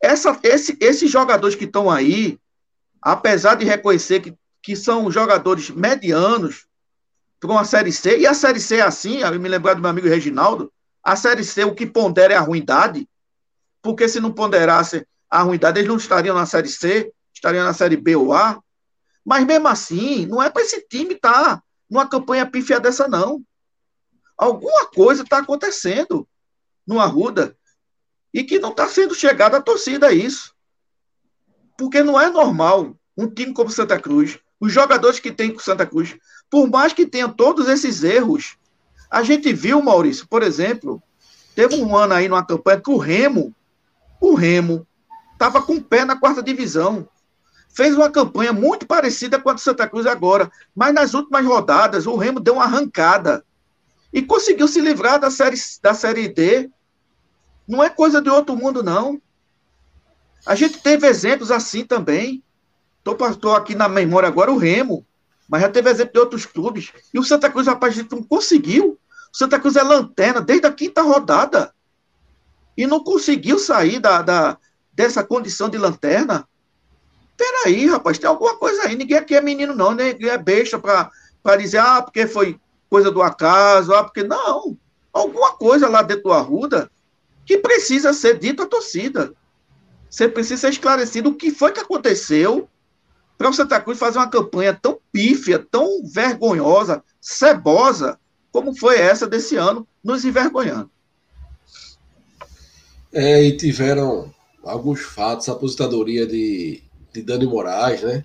[0.00, 2.38] Essa, esse, esses jogadores que estão aí,
[3.00, 6.66] apesar de reconhecer que que são jogadores medianos
[7.40, 9.90] para uma Série C, e a Série C é assim, eu me lembrar do meu
[9.90, 10.72] amigo Reginaldo,
[11.02, 13.08] a Série C, o que pondera é a ruindade,
[13.82, 17.96] porque se não ponderasse a ruindade, eles não estariam na Série C, estariam na Série
[17.96, 18.62] B ou A.
[19.24, 23.42] Mas mesmo assim, não é para esse time estar tá numa campanha pífia dessa, não.
[24.38, 26.28] Alguma coisa está acontecendo
[26.86, 27.56] no Arruda
[28.32, 30.54] e que não está sendo chegada a torcida a isso.
[31.76, 35.84] Porque não é normal um time como Santa Cruz, os jogadores que tem com Santa
[35.84, 36.16] Cruz,
[36.48, 38.56] por mais que tenham todos esses erros,
[39.10, 41.02] a gente viu, Maurício, por exemplo,
[41.52, 43.52] teve um ano aí numa campanha que o Remo,
[44.20, 44.86] o Remo,
[45.32, 47.08] estava com o pé na quarta divisão.
[47.74, 52.06] Fez uma campanha muito parecida com a do Santa Cruz agora, mas nas últimas rodadas
[52.06, 53.44] o Remo deu uma arrancada
[54.12, 56.70] e conseguiu se livrar da série, da série D.
[57.66, 59.20] Não é coisa de outro mundo, não.
[60.46, 62.44] A gente teve exemplos assim também.
[63.04, 65.04] Estou aqui na memória agora o Remo,
[65.48, 66.92] mas já teve exemplo de outros clubes.
[67.12, 68.98] E o Santa Cruz, rapaz, não conseguiu.
[69.32, 71.74] O Santa Cruz é lanterna desde a quinta rodada.
[72.76, 74.58] E não conseguiu sair da, da
[74.92, 76.48] dessa condição de lanterna.
[77.36, 78.94] Peraí, rapaz, tem alguma coisa aí.
[78.94, 79.92] Ninguém aqui é menino, não.
[79.92, 84.22] Ninguém é besta para dizer, ah, porque foi coisa do acaso, ah, porque.
[84.22, 84.76] Não.
[85.12, 86.90] Alguma coisa lá dentro do Arruda
[87.44, 89.34] que precisa ser dita à torcida.
[90.08, 92.68] Você precisa ser esclarecido o que foi que aconteceu
[93.42, 98.16] para o Santa Cruz fazer uma campanha tão pífia, tão vergonhosa, cebosa,
[98.52, 100.88] como foi essa desse ano, nos envergonhando.
[103.12, 106.80] É, e tiveram alguns fatos, a aposentadoria de,
[107.12, 108.24] de Dani Moraes, né?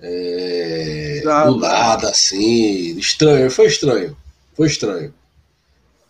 [0.00, 4.16] É, do nada, assim, estranho, foi estranho,
[4.54, 5.12] foi estranho.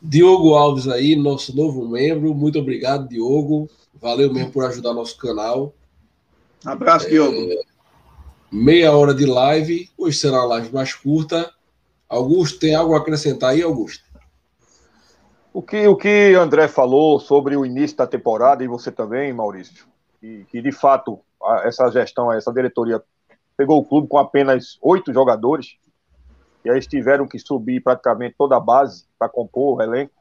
[0.00, 3.68] Diogo Alves aí, nosso novo membro, muito obrigado, Diogo,
[4.00, 5.74] valeu mesmo por ajudar nosso canal.
[6.64, 7.69] Abraço, é, Diogo.
[8.52, 11.54] Meia hora de live, hoje será uma live mais curta.
[12.08, 14.02] Augusto, tem algo a acrescentar aí, Augusto?
[15.52, 19.86] O que o que André falou sobre o início da temporada, e você também, Maurício,
[20.20, 21.20] e que de fato
[21.62, 23.00] essa gestão, essa diretoria
[23.56, 25.76] pegou o clube com apenas oito jogadores,
[26.64, 30.12] e aí eles tiveram que subir praticamente toda a base para compor o elenco.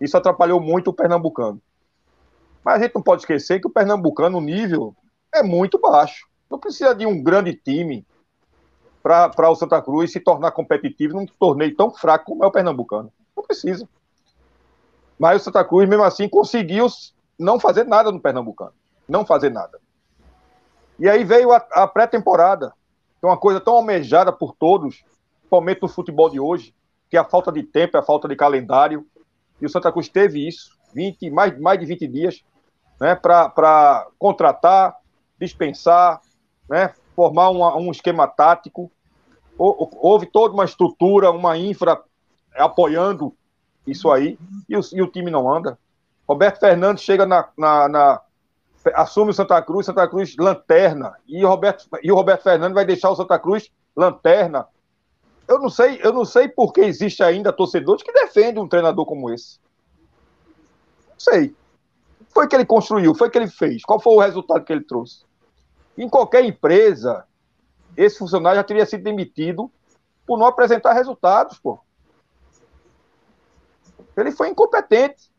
[0.00, 1.60] Isso atrapalhou muito o Pernambucano.
[2.64, 4.96] Mas a gente não pode esquecer que o Pernambucano, o nível
[5.34, 6.31] é muito baixo.
[6.52, 8.06] Não precisa de um grande time
[9.02, 13.10] para o Santa Cruz se tornar competitivo num torneio tão fraco como é o Pernambucano.
[13.34, 13.88] Não precisa.
[15.18, 16.88] Mas o Santa Cruz, mesmo assim, conseguiu
[17.38, 18.74] não fazer nada no Pernambucano.
[19.08, 19.80] Não fazer nada.
[20.98, 22.74] E aí veio a, a pré-temporada,
[23.18, 25.02] que é uma coisa tão almejada por todos,
[25.38, 26.74] principalmente no futebol de hoje,
[27.08, 29.06] que é a falta de tempo, é a falta de calendário.
[29.58, 32.44] E o Santa Cruz teve isso, 20, mais, mais de 20 dias,
[33.00, 34.98] né, para contratar,
[35.40, 36.20] dispensar,
[36.72, 38.90] né, formar um esquema tático.
[39.58, 42.02] Houve toda uma estrutura, uma infra
[42.54, 43.34] apoiando
[43.86, 45.78] isso aí, e o, e o time não anda.
[46.26, 48.20] Roberto Fernandes chega na, na, na,
[48.94, 52.86] assume o Santa Cruz, Santa Cruz lanterna, e o Roberto, e o Roberto Fernandes vai
[52.86, 54.66] deixar o Santa Cruz lanterna.
[55.46, 59.04] Eu não sei, eu não sei por que existe ainda torcedores que defendem um treinador
[59.04, 59.58] como esse.
[61.10, 61.54] Não sei.
[62.30, 63.82] Foi que ele construiu, foi que ele fez.
[63.82, 65.24] Qual foi o resultado que ele trouxe?
[65.96, 67.24] Em qualquer empresa,
[67.96, 69.70] esse funcionário já teria sido demitido
[70.26, 71.78] por não apresentar resultados, pô.
[74.16, 75.30] Ele foi incompetente.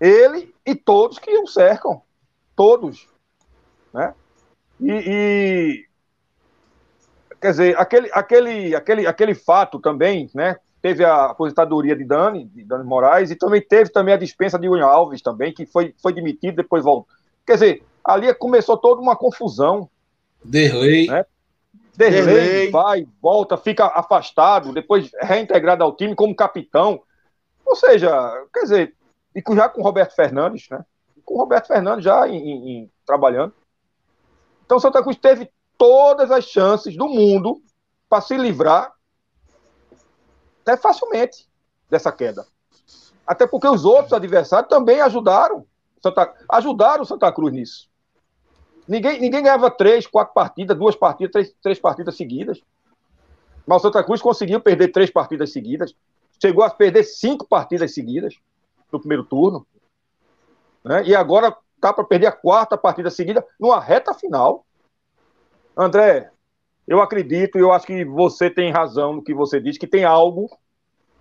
[0.00, 2.02] Ele e todos que o cercam.
[2.56, 3.08] Todos.
[3.92, 4.14] Né?
[4.80, 5.86] E, e,
[7.40, 10.56] quer dizer, aquele, aquele, aquele, aquele fato também, né?
[10.80, 14.68] Teve a aposentadoria de Dani, de Dani Moraes, e também teve também a dispensa de
[14.68, 17.06] William Alves também, que foi, foi demitido, depois voltou.
[17.46, 19.88] Quer dizer, ali começou toda uma confusão.
[20.44, 21.06] Derlei.
[21.06, 21.24] Né?
[21.96, 27.02] Derlei, Derlei vai, volta, fica afastado, depois reintegrado ao time como capitão.
[27.64, 28.10] Ou seja,
[28.52, 28.96] quer dizer,
[29.34, 30.84] e já com o Roberto Fernandes, né?
[31.24, 33.54] Com o Roberto Fernandes já em, em, trabalhando.
[34.64, 37.62] Então Santa Cruz teve todas as chances do mundo
[38.08, 38.92] para se livrar
[40.62, 41.48] até facilmente
[41.90, 42.46] dessa queda.
[43.26, 45.66] Até porque os outros adversários também ajudaram
[46.02, 47.88] Santa, ajudaram o Santa Cruz nisso.
[48.88, 52.60] Ninguém, ninguém ganhava três, quatro partidas, duas partidas, três, três partidas seguidas.
[53.66, 55.94] Mas o Santa Cruz conseguiu perder três partidas seguidas.
[56.40, 58.34] Chegou a perder cinco partidas seguidas
[58.90, 59.64] no primeiro turno.
[60.84, 61.04] Né?
[61.04, 64.66] E agora está para perder a quarta partida seguida numa reta final.
[65.76, 66.30] André,
[66.86, 70.04] eu acredito e eu acho que você tem razão no que você diz, que tem
[70.04, 70.50] algo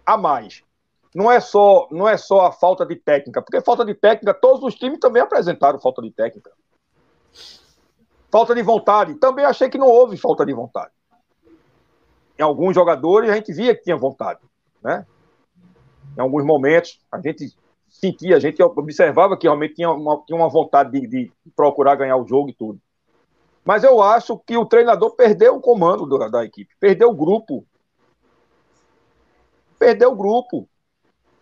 [0.03, 0.63] a mais.
[1.13, 4.63] Não é só, não é só a falta de técnica, porque falta de técnica, todos
[4.63, 6.51] os times também apresentaram falta de técnica.
[8.31, 10.91] Falta de vontade, também achei que não houve falta de vontade.
[12.39, 14.39] Em alguns jogadores a gente via que tinha vontade,
[14.81, 15.05] né?
[16.17, 17.53] Em alguns momentos a gente
[17.89, 22.15] sentia, a gente observava que realmente tinha uma, tinha uma vontade de, de procurar ganhar
[22.15, 22.79] o jogo e tudo.
[23.63, 27.65] Mas eu acho que o treinador perdeu o comando da, da equipe, perdeu o grupo.
[29.77, 30.67] Perdeu o grupo.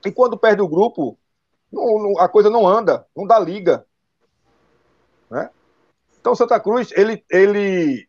[0.05, 1.17] E quando perde o grupo,
[1.71, 3.85] não, não, a coisa não anda, não dá liga.
[5.29, 5.49] Né?
[6.19, 8.07] Então Santa Cruz, ele, ele,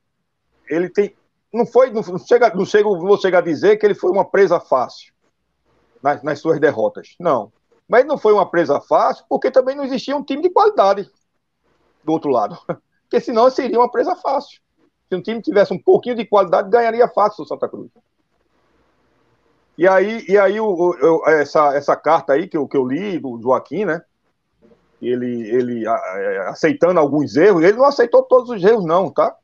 [0.68, 1.16] ele tem.
[1.52, 1.90] Não foi.
[1.90, 5.12] Não, chega, não, chega, vou chegar a dizer que ele foi uma presa fácil
[6.02, 7.14] nas, nas suas derrotas.
[7.18, 7.52] Não.
[7.88, 11.10] Mas não foi uma presa fácil, porque também não existia um time de qualidade
[12.04, 12.56] do outro lado.
[13.02, 14.60] Porque senão seria uma presa fácil.
[15.08, 17.90] Se um time tivesse um pouquinho de qualidade, ganharia fácil o Santa Cruz.
[19.78, 23.40] E aí, e aí o, essa, essa carta aí que eu, que eu li do
[23.40, 24.02] Joaquim, né?
[25.00, 29.34] Ele, ele a, aceitando alguns erros, ele não aceitou todos os erros, não, tá?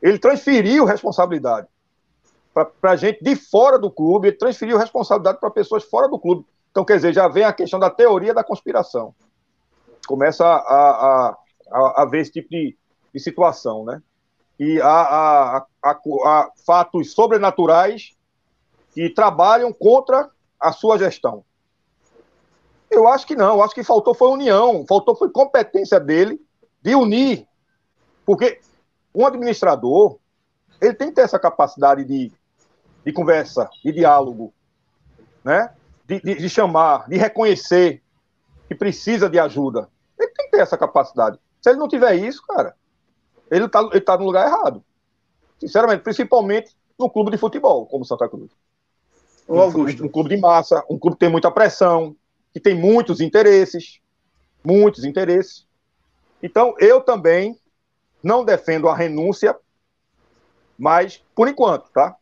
[0.00, 1.68] Ele transferiu responsabilidade
[2.80, 6.46] para gente de fora do clube, ele transferiu responsabilidade para pessoas fora do clube.
[6.70, 9.14] Então, quer dizer, já vem a questão da teoria da conspiração.
[10.06, 11.36] Começa a, a,
[11.70, 12.76] a, a ver esse tipo de,
[13.12, 14.00] de situação, né?
[14.58, 15.66] E há
[16.64, 18.12] fatos sobrenaturais
[18.94, 21.44] que trabalham contra a sua gestão.
[22.90, 26.40] Eu acho que não, eu acho que faltou foi união, faltou foi competência dele
[26.80, 27.46] de unir,
[28.24, 28.60] porque
[29.14, 30.18] um administrador
[30.80, 32.32] ele tem que ter essa capacidade de,
[33.04, 34.52] de conversa, de diálogo,
[35.42, 35.74] né?
[36.06, 38.02] De, de, de, chamar, de reconhecer
[38.68, 39.88] que precisa de ajuda.
[40.18, 41.38] Ele tem que ter essa capacidade.
[41.60, 42.76] Se ele não tiver isso, cara,
[43.50, 44.84] ele está ele tá no lugar errado.
[45.58, 48.50] Sinceramente, principalmente no clube de futebol, como Santa Cruz.
[49.46, 50.02] O Augusto.
[50.02, 52.16] Um, um clube de massa, um clube que tem muita pressão,
[52.52, 54.00] que tem muitos interesses,
[54.64, 55.66] muitos interesses.
[56.42, 57.58] Então, eu também
[58.22, 59.56] não defendo a renúncia,
[60.78, 62.16] mas por enquanto, tá?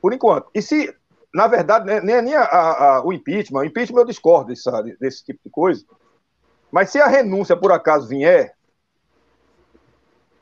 [0.00, 0.48] Por enquanto.
[0.54, 0.94] E se,
[1.34, 4.70] na verdade, né, nem, nem a, a, a, o impeachment, o impeachment eu discordo desse,
[5.00, 5.84] desse tipo de coisa,
[6.70, 8.54] mas se a renúncia por acaso vier,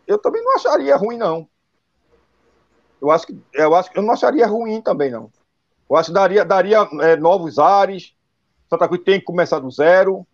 [0.06, 1.48] eu também não acharia ruim, não.
[3.00, 5.30] Eu acho que eu acho eu não acharia ruim também, não.
[5.92, 8.14] Eu acho que daria, daria é, novos ares.
[8.70, 10.26] Santa Cruz tem que começar do zero,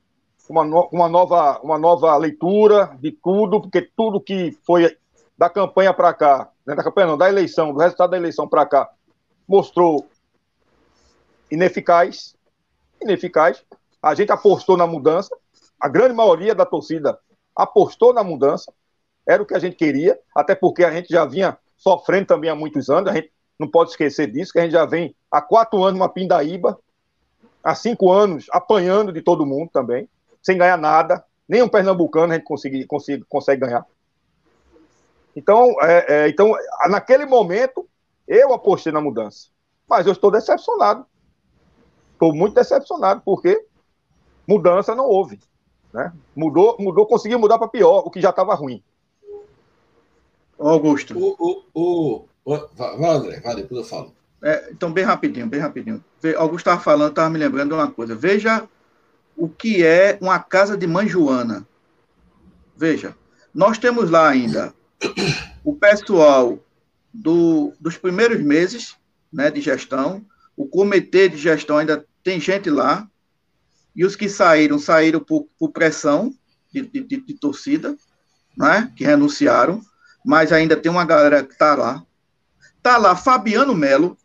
[0.49, 4.97] uma, no, uma, nova, uma nova leitura de tudo, porque tudo que foi
[5.37, 8.65] da campanha para cá, né, da campanha não, da eleição, do resultado da eleição para
[8.65, 8.89] cá,
[9.49, 10.07] mostrou
[11.51, 12.37] ineficaz,
[13.03, 13.65] ineficaz.
[14.01, 15.37] A gente apostou na mudança,
[15.81, 17.19] a grande maioria da torcida
[17.57, 18.73] apostou na mudança,
[19.27, 22.55] era o que a gente queria, até porque a gente já vinha sofrendo também há
[22.55, 25.83] muitos anos, a gente não pode esquecer disso, que a gente já vem há quatro
[25.83, 26.79] anos uma pindaíba,
[27.63, 30.09] há cinco anos apanhando de todo mundo também,
[30.43, 33.85] sem ganhar nada, nem um pernambucano a gente consegue, consegue, consegue ganhar.
[35.35, 36.53] Então, é, é, então,
[36.89, 37.89] naquele momento,
[38.27, 39.49] eu apostei na mudança.
[39.89, 41.07] Mas eu estou decepcionado.
[42.13, 43.65] Estou muito decepcionado, porque
[44.47, 45.41] mudança não houve.
[45.93, 46.13] Né?
[46.35, 48.83] Mudou, mudou, conseguiu mudar para pior, o que já estava ruim.
[50.59, 51.17] Augusto.
[51.17, 52.25] O, o, o,
[52.75, 54.15] vai, André, vai, depois eu falo.
[54.43, 56.03] É, então, bem rapidinho, bem rapidinho.
[56.37, 58.15] Augusto estava falando, estava me lembrando de uma coisa.
[58.15, 58.69] Veja
[59.37, 61.67] o que é uma casa de mãe Joana.
[62.77, 63.15] Veja,
[63.55, 64.73] nós temos lá ainda
[65.65, 66.59] o pessoal
[67.13, 68.97] do, dos primeiros meses
[69.33, 70.25] né, de gestão,
[70.57, 73.09] o comitê de gestão ainda tem gente lá,
[73.95, 76.33] e os que saíram, saíram por, por pressão
[76.73, 77.97] de, de, de, torcida,
[78.57, 79.81] né, que renunciaram,
[80.25, 82.05] mas ainda tem uma galera que está lá.
[82.89, 84.17] Está lá Fabiano Melo,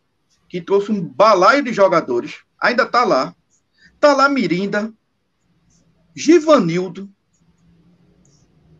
[0.48, 3.36] que trouxe um balaio de jogadores, ainda está lá.
[3.94, 4.90] Está lá Mirinda,
[6.16, 7.10] Givanildo,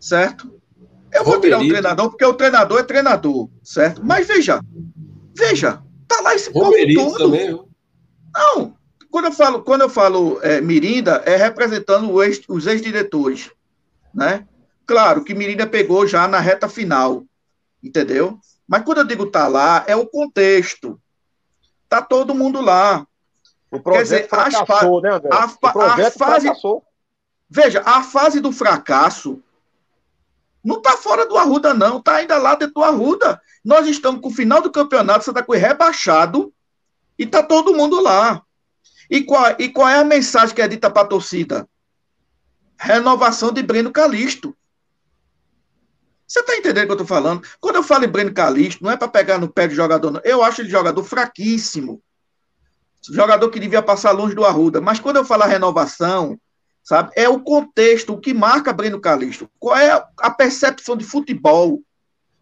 [0.01, 0.59] certo?
[1.13, 4.01] Eu vou tirar o treinador, porque o treinador é treinador, certo?
[4.03, 4.59] Mas veja,
[5.37, 7.19] veja, tá lá esse povo todo.
[7.19, 7.51] Também.
[8.35, 8.75] Não,
[9.11, 13.51] quando eu falo, quando eu falo é, Mirinda, é representando ex, os ex-diretores,
[14.15, 14.49] né?
[14.87, 17.23] Claro que Mirinda pegou já na reta final,
[17.83, 18.41] entendeu?
[18.67, 21.01] Mas quando eu digo tá lá, é o contexto.
[21.89, 23.07] Tá todo mundo lá.
[23.71, 25.29] O projeto Quer dizer, fracassou, né, André?
[25.33, 26.85] A, o projeto a fase, fracassou.
[27.49, 29.43] Veja, a fase do fracasso
[30.65, 31.99] não está fora do Arruda, não.
[31.99, 33.41] Está ainda lá dentro do Arruda.
[33.65, 36.53] Nós estamos com o final do campeonato, Santa Cruz rebaixado
[37.19, 38.43] e está todo mundo lá.
[39.11, 41.69] E qual, e qual é a mensagem que é dita para a torcida?
[42.79, 44.57] Renovação de Breno Calixto.
[46.27, 47.43] Você está entendendo o que eu estou falando?
[47.61, 50.21] Quando eu falo em Breno Calixto, não é para pegar no pé de jogador, não.
[50.25, 52.03] Eu acho ele jogador fraquíssimo.
[53.11, 54.81] Jogador que devia passar longe do Arruda.
[54.81, 56.39] Mas quando eu falo renovação,
[56.83, 59.49] sabe, é o contexto, o que marca Breno Calixto.
[59.59, 61.83] Qual é a percepção de futebol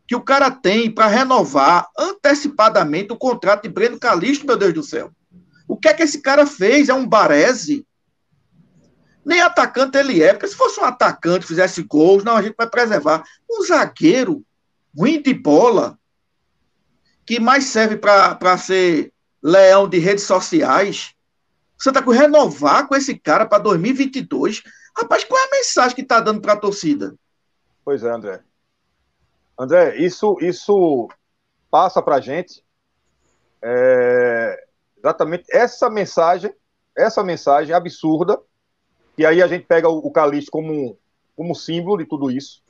[0.07, 4.83] que o cara tem para renovar antecipadamente o contrato de Breno Calixto, meu Deus do
[4.83, 5.11] céu?
[5.67, 6.89] O que é que esse cara fez?
[6.89, 7.85] É um barese?
[9.25, 12.69] Nem atacante ele é, porque se fosse um atacante, fizesse gols, não, a gente vai
[12.69, 13.23] preservar.
[13.51, 14.45] Um zagueiro
[14.97, 15.99] ruim de bola,
[17.25, 19.13] que mais serve para ser
[19.43, 21.15] leão de redes sociais.
[21.79, 24.63] Santa Cruz renovar com esse cara para 2022.
[24.97, 27.15] Rapaz, qual é a mensagem que está dando para a torcida?
[27.85, 28.43] Pois é, André.
[29.59, 31.09] André, isso, isso
[31.71, 32.65] passa para a gente
[33.63, 34.67] é,
[34.99, 36.53] exatamente essa mensagem,
[36.97, 38.41] essa mensagem absurda,
[39.17, 40.97] e aí a gente pega o, o Calixto como,
[41.37, 42.63] como símbolo de tudo isso.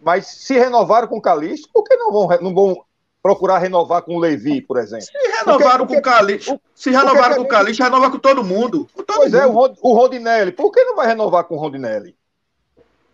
[0.00, 2.84] Mas se renovaram com o Calixto, por que não vão, não vão
[3.22, 5.06] procurar renovar com o Levi, por exemplo?
[5.06, 8.88] Se renovaram porque, com o Calixto, se renovaram com o Calixto, renova com todo mundo.
[8.94, 9.42] Com todo pois mundo.
[9.42, 12.16] é, o, o Rodinelli, por que não vai renovar com o Rodinelli?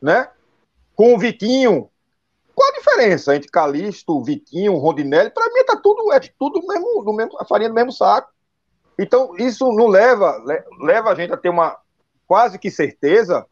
[0.01, 0.29] Né?
[0.95, 1.89] Com o Vitinho,
[2.55, 5.31] qual a diferença entre Calixto, Vitinho, Rodinelli?
[5.31, 8.31] Para mim tá tudo é tudo mesmo, do mesmo, a farinha do mesmo saco.
[8.99, 10.41] Então isso não leva
[10.81, 11.77] leva a gente a ter uma
[12.27, 13.47] quase que certeza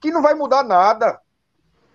[0.00, 1.20] que não vai mudar nada.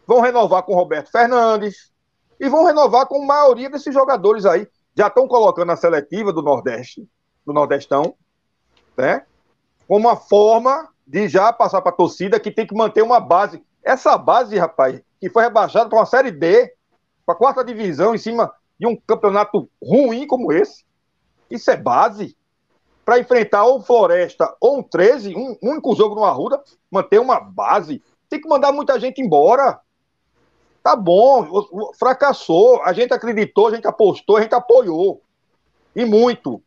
[0.05, 1.91] Vão renovar com Roberto Fernandes
[2.39, 4.67] e vão renovar com a maioria desses jogadores aí.
[4.95, 7.07] Já estão colocando a seletiva do Nordeste,
[7.45, 8.15] do Nordestão,
[8.97, 9.25] né?
[9.87, 13.63] Como uma forma de já passar para a torcida que tem que manter uma base.
[13.83, 16.73] Essa base, rapaz, que foi rebaixado para uma Série D,
[17.25, 20.85] para a quarta divisão, em cima de um campeonato ruim como esse.
[21.49, 22.35] Isso é base
[23.05, 28.01] para enfrentar ou Floresta ou um 13, um, único jogo no Arruda, manter uma base.
[28.29, 29.79] Tem que mandar muita gente embora.
[30.81, 31.47] Tá bom,
[31.97, 32.81] fracassou.
[32.83, 35.21] A gente acreditou, a gente apostou, a gente apoiou.
[35.95, 36.61] E muito.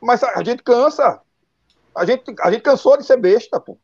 [0.00, 1.20] Mas a gente cansa.
[1.94, 3.76] A gente, a gente cansou de ser besta, pô.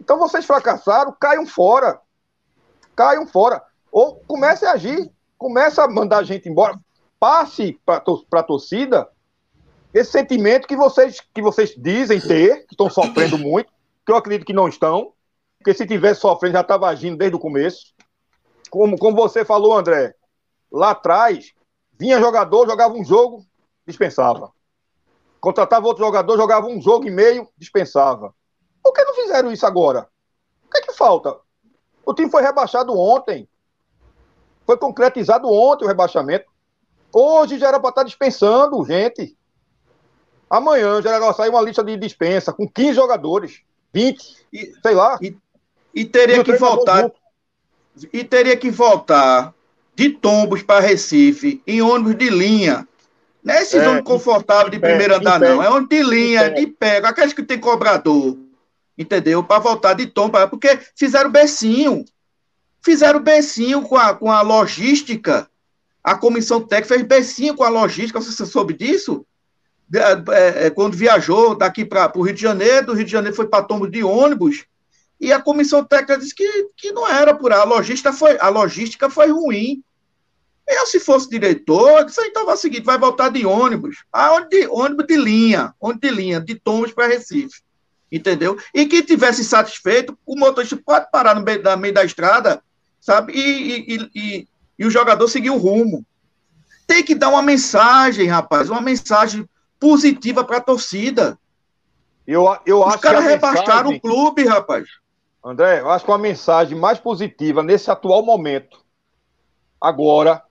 [0.00, 2.00] Então vocês fracassaram, caiam fora
[2.96, 3.62] caiam fora.
[3.92, 6.80] Ou comece a agir, comece a mandar a gente embora.
[7.20, 9.08] Passe para a torcida
[9.98, 13.72] esse sentimento que vocês, que vocês dizem ter, que estão sofrendo muito,
[14.04, 15.14] que eu acredito que não estão,
[15.56, 17.94] porque se tivesse sofrendo já estava agindo desde o começo.
[18.68, 20.14] Como, como você falou, André,
[20.70, 21.54] lá atrás,
[21.98, 23.42] vinha jogador, jogava um jogo,
[23.86, 24.52] dispensava.
[25.40, 28.34] Contratava outro jogador, jogava um jogo e meio, dispensava.
[28.82, 30.06] Por que não fizeram isso agora?
[30.66, 31.38] O que é que falta?
[32.04, 33.48] O time foi rebaixado ontem.
[34.66, 36.44] Foi concretizado ontem o rebaixamento.
[37.10, 39.34] Hoje já era para estar tá dispensando gente.
[40.48, 43.60] Amanhã já era sair uma lista de dispensa com 15 jogadores,
[43.92, 45.18] 20, e, sei lá.
[45.20, 45.36] E,
[45.94, 47.10] e teria e que voltar.
[48.12, 49.54] E teria que voltar
[49.94, 52.86] de Tombos para Recife em ônibus de linha.
[53.42, 55.62] Não é esses é, ônibus confortáveis de primeiro andar, não.
[55.62, 58.36] É ônibus de linha, de pé, aqueles que tem cobrador
[58.96, 59.42] entendeu?
[59.44, 62.04] Para voltar de tom, pra, porque fizeram becinho.
[62.82, 65.48] Fizeram becinho com a, com a logística.
[66.02, 68.20] A comissão técnica fez becinho com a logística.
[68.20, 69.26] Você soube disso?
[69.94, 73.46] É, é, quando viajou daqui para o Rio de Janeiro, do Rio de Janeiro foi
[73.46, 74.64] para Tombo de ônibus,
[75.20, 77.58] e a comissão técnica disse que, que não era por aí.
[77.58, 79.82] A logística foi, a logística foi ruim.
[80.66, 84.04] Eu, se fosse diretor, disse, então vai seguir, vai voltar de ônibus.
[84.12, 87.64] Ah, onde, ônibus de linha, ônibus de linha, de Tombos para Recife
[88.10, 88.56] entendeu?
[88.74, 92.62] E que tivesse satisfeito, o motorista pode parar no meio da, meio da estrada,
[93.00, 93.32] sabe?
[93.32, 96.04] E, e, e, e, o jogador seguir o rumo.
[96.86, 99.48] Tem que dar uma mensagem, rapaz, uma mensagem
[99.78, 101.38] positiva para a torcida.
[102.26, 103.98] Eu, eu Os caras rebaixaram mensagem...
[103.98, 104.88] o clube, rapaz.
[105.44, 108.78] André, eu acho que uma mensagem mais positiva nesse atual momento,
[109.80, 110.42] agora,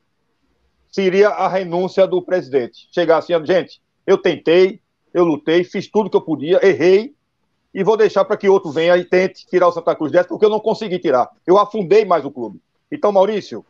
[0.89, 2.87] seria a renúncia do presidente.
[2.93, 4.79] Chegar assim, gente, eu tentei,
[5.13, 7.13] eu lutei, fiz tudo que eu podia, errei,
[7.73, 10.45] e vou deixar para que outro venha e tente tirar o Santa Cruz dessa, porque
[10.45, 11.29] eu não consegui tirar.
[11.45, 12.61] Eu afundei mais o clube.
[12.89, 13.65] Então, Maurício,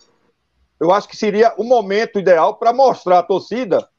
[0.79, 3.89] eu acho que seria o momento ideal para mostrar à torcida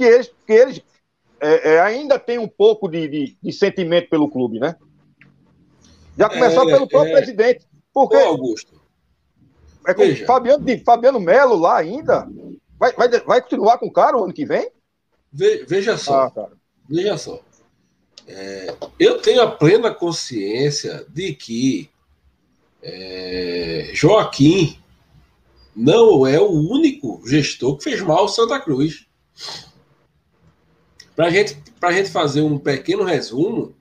[0.00, 0.82] que eles, que eles
[1.38, 4.74] é, é, ainda têm um pouco de, de, de, sentimento pelo clube, né?
[6.16, 7.16] Já começou é, pelo próprio é.
[7.16, 7.66] presidente.
[7.92, 8.16] Porque.
[8.16, 8.80] Ô, Augusto.
[9.86, 12.26] É com Fabiano, Fabiano Melo lá ainda.
[12.78, 14.70] Vai, vai, vai continuar com o cara o ano que vem?
[15.32, 16.32] veja só.
[16.34, 16.48] Ah,
[16.88, 17.42] veja só.
[18.26, 21.90] É, eu tenho a plena consciência de que
[22.82, 24.78] é, Joaquim
[25.76, 29.06] não é o único gestor que fez mal ao Santa Cruz.
[31.14, 33.74] Para gente, a gente fazer um pequeno resumo,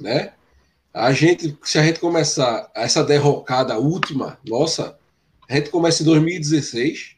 [0.00, 0.32] né?
[0.92, 4.98] A gente, se a gente começar essa derrocada última, nossa,
[5.48, 7.16] a gente começa em 2016,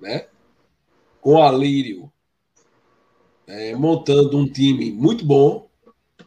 [0.00, 0.26] né?
[1.20, 2.12] Com Alírio
[3.46, 5.68] é, montando um time muito bom,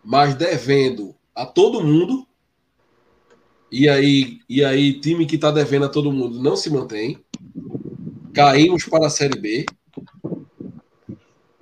[0.04, 2.28] mas devendo a todo mundo.
[3.72, 7.20] E aí, e aí time que está devendo a todo mundo não se mantém.
[8.34, 9.66] Caímos para a Série B.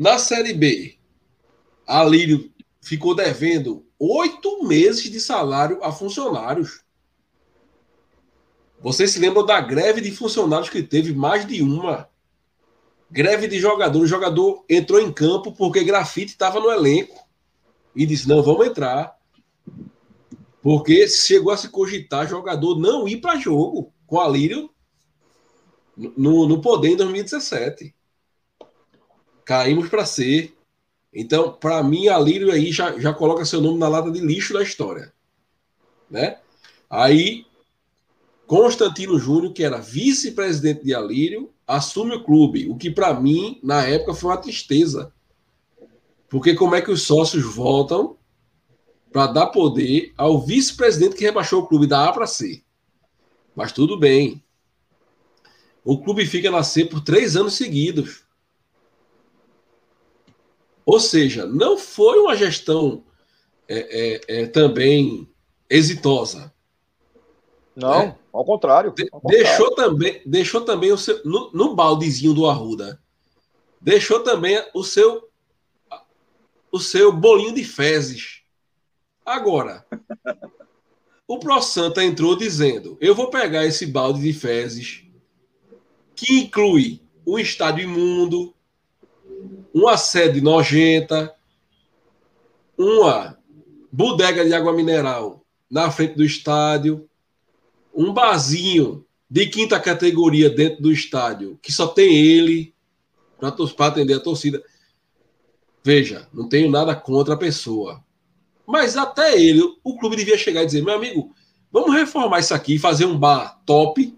[0.04, 0.98] Na Série B,
[1.88, 2.52] a Lírio
[2.82, 6.82] ficou devendo oito meses de salário a funcionários.
[8.82, 12.10] Vocês se lembram da greve de funcionários que teve mais de uma?
[13.10, 14.02] Greve de jogador.
[14.02, 17.26] O jogador entrou em campo porque grafite estava no elenco.
[17.96, 19.18] E disse: não, vamos entrar.
[20.62, 24.70] Porque chegou a se cogitar jogador não ir para jogo com a Lírio
[25.96, 27.96] no, no poder em 2017.
[29.46, 30.56] Caímos para ser.
[31.14, 34.54] Então, para mim, a Lírio aí já, já coloca seu nome na lata de lixo
[34.54, 35.14] da história.
[36.10, 36.38] Né?
[36.90, 37.46] Aí,
[38.46, 43.84] Constantino Júnior, que era vice-presidente de Alírio, assume o clube, o que para mim, na
[43.84, 45.14] época, foi uma tristeza.
[46.30, 48.18] Porque como é que os sócios voltam
[49.12, 52.64] para dar poder ao vice-presidente que rebaixou o clube da A para C?
[53.56, 54.44] Mas tudo bem.
[55.84, 58.24] O clube fica na C por três anos seguidos.
[60.86, 63.04] Ou seja, não foi uma gestão
[63.68, 65.30] é, é, é, também
[65.70, 66.54] exitosa.
[67.76, 68.18] Não, é.
[68.32, 73.02] ao, contrário, ao Deixou também, deixou também o seu no, no, baldezinho do Arruda.
[73.82, 75.30] Deixou também o seu
[76.72, 78.42] o seu bolinho de fezes.
[79.26, 79.86] Agora,
[81.28, 85.04] o Pro Santa entrou dizendo: "Eu vou pegar esse balde de fezes
[86.16, 88.54] que inclui um estádio imundo,
[89.74, 91.34] uma sede nojenta,
[92.78, 93.38] uma
[93.92, 97.10] bodega de água mineral na frente do estádio,
[97.94, 102.74] um barzinho de quinta categoria dentro do estádio, que só tem ele
[103.40, 104.64] para atender a torcida.
[105.84, 108.04] Veja, não tenho nada contra a pessoa.
[108.66, 111.34] Mas até ele, o clube devia chegar e dizer: meu amigo,
[111.72, 114.16] vamos reformar isso aqui, fazer um bar top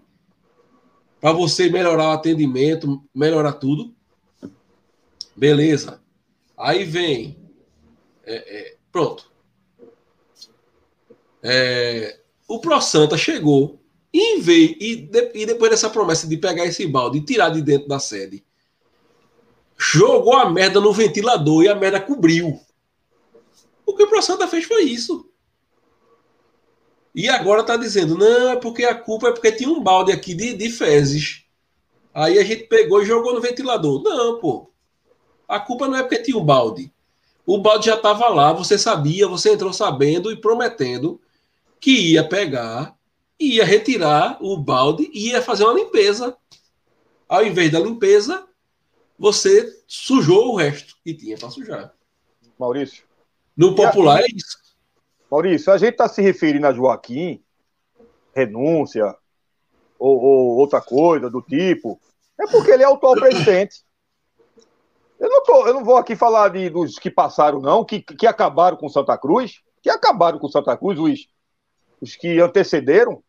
[1.20, 3.95] para você melhorar o atendimento, melhorar tudo.
[5.36, 6.00] Beleza.
[6.56, 7.36] Aí vem.
[8.24, 9.30] É, é, pronto.
[11.42, 12.18] É,
[12.48, 13.78] o Pro Santa chegou
[14.12, 17.60] e, veio, e, de, e depois dessa promessa de pegar esse balde e tirar de
[17.60, 18.44] dentro da sede,
[19.76, 22.58] jogou a merda no ventilador e a merda cobriu.
[23.84, 25.30] O que o Pro Santa fez foi isso.
[27.14, 30.34] E agora tá dizendo, não, é porque a culpa é porque tinha um balde aqui
[30.34, 31.44] de, de fezes.
[32.12, 34.02] Aí a gente pegou e jogou no ventilador.
[34.02, 34.70] Não, pô.
[35.48, 36.92] A culpa não é porque tinha um balde.
[37.44, 41.20] O balde já estava lá, você sabia, você entrou sabendo e prometendo
[41.80, 42.96] que ia pegar,
[43.38, 46.36] ia retirar o balde e ia fazer uma limpeza.
[47.28, 48.46] Ao invés da limpeza,
[49.18, 51.94] você sujou o resto que tinha para sujar.
[52.58, 53.04] Maurício.
[53.56, 54.58] No popular é isso.
[55.30, 57.42] Maurício, a gente está se referindo a Joaquim,
[58.34, 59.16] renúncia,
[59.98, 61.98] ou, ou, outra coisa do tipo,
[62.38, 63.85] é porque ele é o atual presidente.
[65.26, 68.28] Eu não, tô, eu não vou aqui falar de, dos que passaram, não, que, que
[68.28, 71.28] acabaram com Santa Cruz, que acabaram com Santa Cruz, os,
[72.00, 73.20] os que antecederam,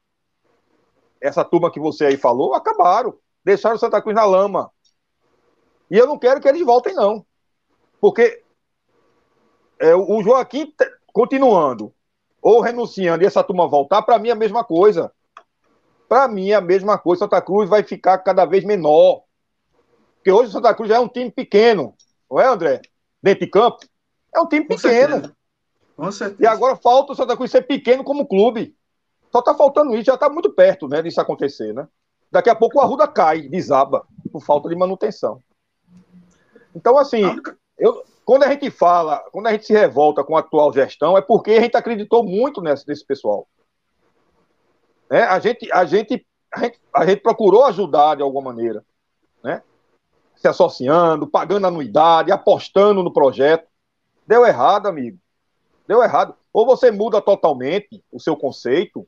[1.19, 3.17] essa turma que você aí falou, acabaram.
[3.43, 4.71] Deixaram Santa Cruz na lama.
[5.89, 7.25] E eu não quero que eles voltem, não.
[7.99, 8.43] Porque
[9.79, 10.71] é, o Joaquim
[11.11, 11.91] continuando
[12.39, 15.11] ou renunciando e essa turma voltar, para mim é a mesma coisa.
[16.07, 17.21] Para mim é a mesma coisa.
[17.21, 19.23] Santa Cruz vai ficar cada vez menor.
[20.27, 21.95] Porque hoje o Santa Cruz já é um time pequeno,
[22.29, 22.81] não é, André?
[23.23, 23.77] Dentro de campo.
[24.35, 25.13] É um time Com pequeno.
[25.13, 25.37] Certeza.
[25.95, 26.43] Com certeza.
[26.43, 28.75] E agora falta o Santa Cruz ser pequeno como clube.
[29.31, 31.87] Só tá faltando isso, já tá muito perto, né, disso acontecer, né?
[32.29, 35.41] Daqui a pouco o Arruda cai, desaba, por falta de manutenção.
[36.75, 37.23] Então, assim,
[37.77, 41.21] eu, quando a gente fala, quando a gente se revolta com a atual gestão, é
[41.21, 43.47] porque a gente acreditou muito nesse, nesse pessoal.
[45.09, 45.21] Né?
[45.21, 48.83] A, gente, a, gente, a, gente, a gente procurou ajudar de alguma maneira.
[49.41, 49.63] Né?
[50.37, 53.67] Se associando, pagando anuidade, apostando no projeto.
[54.25, 55.17] Deu errado, amigo.
[55.87, 56.35] Deu errado.
[56.53, 59.07] Ou você muda totalmente o seu conceito,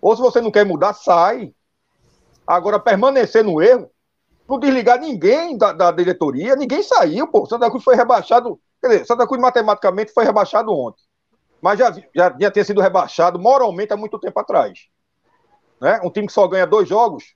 [0.00, 1.52] ou se você não quer mudar, sai.
[2.46, 3.90] Agora, permanecer no erro,
[4.48, 7.46] não desligar ninguém da, da diretoria, ninguém saiu, pô.
[7.46, 8.60] Santa Cruz foi rebaixado.
[8.80, 11.02] Quer dizer, Santa Cruz matematicamente foi rebaixado ontem.
[11.60, 14.88] Mas já, já, já tinha sido rebaixado moralmente há muito tempo atrás.
[15.80, 16.00] Né?
[16.02, 17.34] Um time que só ganha dois jogos,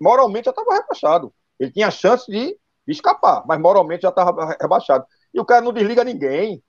[0.00, 1.32] moralmente já estava rebaixado.
[1.58, 2.56] Ele tinha chance de,
[2.86, 5.04] escapar, mas moralmente já estava rebaixado.
[5.34, 6.62] E o cara não desliga ninguém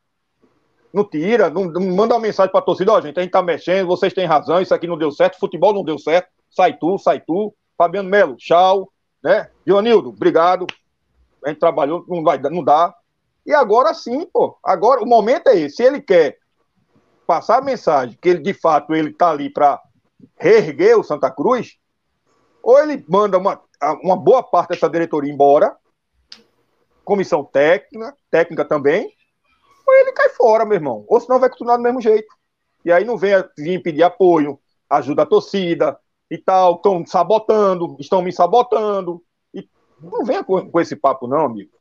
[0.93, 3.31] não tira, não, não manda uma mensagem para a torcida, ó, oh, gente, a gente
[3.31, 6.77] tá mexendo, vocês têm razão, isso aqui não deu certo, futebol não deu certo, sai
[6.77, 8.91] tu, sai tu, Fabiano Melo, tchau,
[9.23, 9.49] né?
[9.65, 10.65] Dionildo, obrigado,
[11.45, 12.93] a gente trabalhou, não, vai, não dá.
[13.45, 16.37] E agora sim, pô, agora o momento é esse, se ele quer
[17.25, 19.79] passar a mensagem que ele, de fato, ele tá ali para
[20.37, 21.77] reerguer o Santa Cruz,
[22.63, 23.61] ou ele manda uma,
[24.01, 25.75] uma boa parte dessa diretoria embora,
[27.03, 29.11] comissão técnica, técnica também,
[29.87, 31.05] ou ele cai fora, meu irmão.
[31.07, 32.27] Ou senão vai continuar do mesmo jeito.
[32.85, 34.59] E aí não vem vir pedir apoio,
[34.89, 35.97] ajuda a torcida
[36.29, 39.23] e tal, estão sabotando, estão me sabotando.
[39.53, 39.67] E
[39.99, 41.71] não venha com, com esse papo, não, amigo.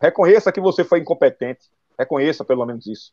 [0.00, 1.70] Reconheça que você foi incompetente.
[1.98, 3.12] Reconheça pelo menos isso.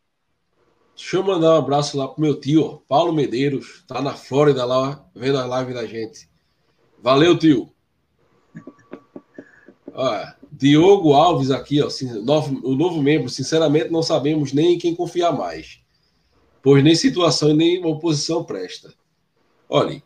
[0.96, 5.04] Deixa eu mandar um abraço lá pro meu tio, Paulo Medeiros, tá na Flórida lá,
[5.16, 6.30] vendo a live da gente.
[7.02, 7.73] Valeu, tio.
[10.52, 15.80] Diogo Alves aqui, ó, o novo membro, sinceramente não sabemos nem em quem confiar mais,
[16.62, 18.94] pois nem situação e nem oposição presta.
[19.70, 20.02] Olha,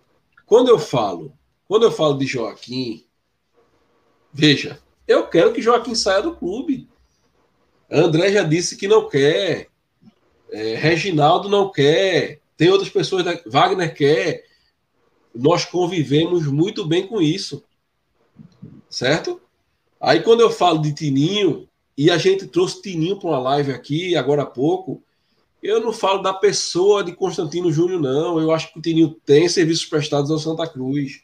[0.45, 1.33] quando eu falo,
[1.67, 3.05] quando eu falo de Joaquim,
[4.31, 6.87] veja, eu quero que Joaquim saia do clube.
[7.89, 9.69] André já disse que não quer.
[10.49, 14.45] É, Reginaldo não quer, tem outras pessoas, da, Wagner quer.
[15.35, 17.63] Nós convivemos muito bem com isso,
[18.89, 19.41] certo?
[19.99, 21.67] Aí quando eu falo de Tininho,
[21.97, 25.01] e a gente trouxe Tininho para uma live aqui agora há pouco,
[25.61, 28.39] eu não falo da pessoa de Constantino Júnior, não.
[28.39, 31.23] Eu acho que o Tininho tem serviços prestados ao Santa Cruz.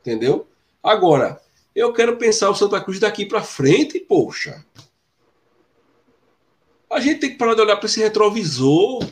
[0.00, 0.46] Entendeu?
[0.82, 1.40] Agora,
[1.74, 4.64] eu quero pensar o Santa Cruz daqui para frente, poxa.
[6.88, 9.04] A gente tem que parar de olhar para esse retrovisor.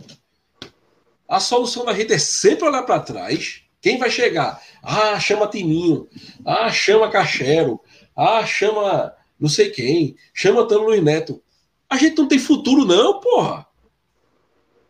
[1.29, 3.63] A solução da gente é sempre olhar para trás.
[3.81, 4.63] Quem vai chegar?
[4.81, 6.07] Ah, chama Tininho.
[6.45, 7.81] Ah, chama Cachero.
[8.17, 10.17] Ah, chama não sei quem.
[10.33, 11.43] Chama Tano Luiz Neto.
[11.91, 13.67] A gente não tem futuro, não, porra.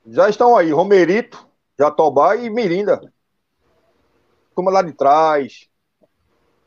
[0.07, 1.47] Já estão aí, Romerito,
[1.79, 3.13] Jatobá e Mirinda.
[4.55, 5.69] Toma lá de trás.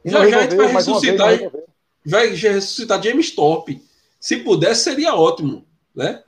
[0.03, 1.38] já já a gente vai ressuscitar.
[1.38, 1.51] Vez,
[2.03, 3.82] vai ressuscitar James Top.
[4.20, 6.24] Se pudesse, seria ótimo né?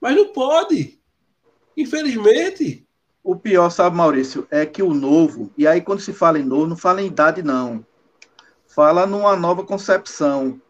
[0.00, 0.98] Mas não pode.
[1.76, 2.84] Infelizmente.
[3.22, 6.66] O pior, sabe, Maurício, é que o novo, e aí quando se fala em novo,
[6.66, 7.84] não fala em idade, não.
[8.68, 10.60] Fala numa nova concepção.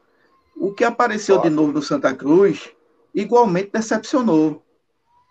[0.57, 1.51] O que apareceu claro.
[1.51, 2.71] de novo no Santa Cruz,
[3.15, 4.63] igualmente decepcionou.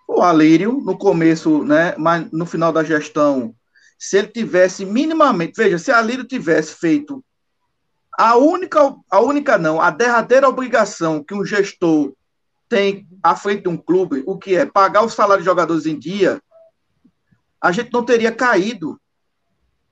[0.07, 3.53] O Alírio, no começo, né, mas no final da gestão,
[3.97, 7.23] se ele tivesse minimamente, veja, se Alírio tivesse feito
[8.17, 12.13] a única, a única não, a derradeira obrigação que um gestor
[12.67, 15.97] tem à frente de um clube, o que é pagar o salário de jogadores em
[15.97, 16.41] dia,
[17.61, 18.99] a gente não teria caído.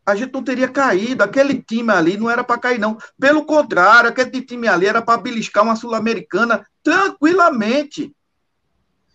[0.06, 1.24] A gente não teria caído.
[1.24, 2.97] Aquele time ali não era para cair, não.
[3.20, 8.16] Pelo contrário, aquele time ali era para beliscar uma Sul-Americana tranquilamente.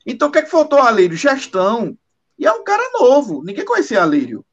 [0.05, 1.17] Então, o que, é que faltou, Alírio?
[1.17, 1.97] Gestão.
[2.39, 3.45] E é um cara novo.
[3.45, 4.45] Ninguém conhecia Alírio.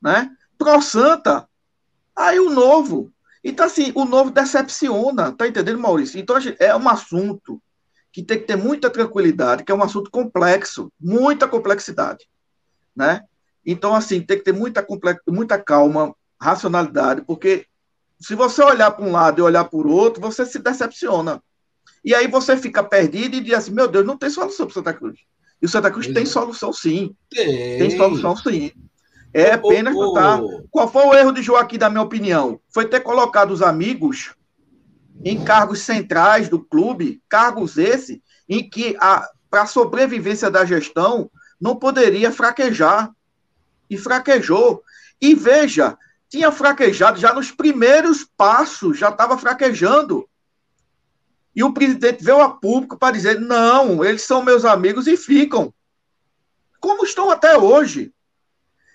[0.00, 0.30] Né?
[0.56, 1.46] Pro Santa.
[2.16, 3.12] Aí o novo.
[3.42, 5.32] Então, assim, o novo decepciona.
[5.32, 6.18] Tá entendendo, Maurício?
[6.18, 7.60] Então, é um assunto
[8.14, 12.28] que tem que ter muita tranquilidade, que é um assunto complexo, muita complexidade,
[12.94, 13.24] né?
[13.64, 14.86] Então, assim, tem que ter muita,
[15.26, 17.66] muita calma, racionalidade, porque
[18.20, 21.42] se você olhar para um lado e olhar para o outro, você se decepciona.
[22.04, 24.74] E aí você fica perdido e diz assim, meu Deus, não tem solução para o
[24.74, 25.18] Santa Cruz.
[25.60, 27.14] E o Santa Cruz tem solução sim.
[27.30, 28.72] Tem, tem solução sim.
[29.32, 30.40] É apenas oh, oh, tá.
[30.70, 32.60] Qual foi o erro de Joaquim, da minha opinião?
[32.68, 34.34] Foi ter colocado os amigos
[35.24, 38.96] em cargos centrais do clube, cargos esse em que
[39.50, 43.10] para a sobrevivência da gestão não poderia fraquejar.
[43.94, 44.82] E fraquejou.
[45.20, 45.96] E veja,
[46.28, 50.28] tinha fraquejado já nos primeiros passos, já estava fraquejando.
[51.54, 55.72] E o presidente veio a público para dizer: não, eles são meus amigos e ficam.
[56.80, 58.12] Como estão até hoje.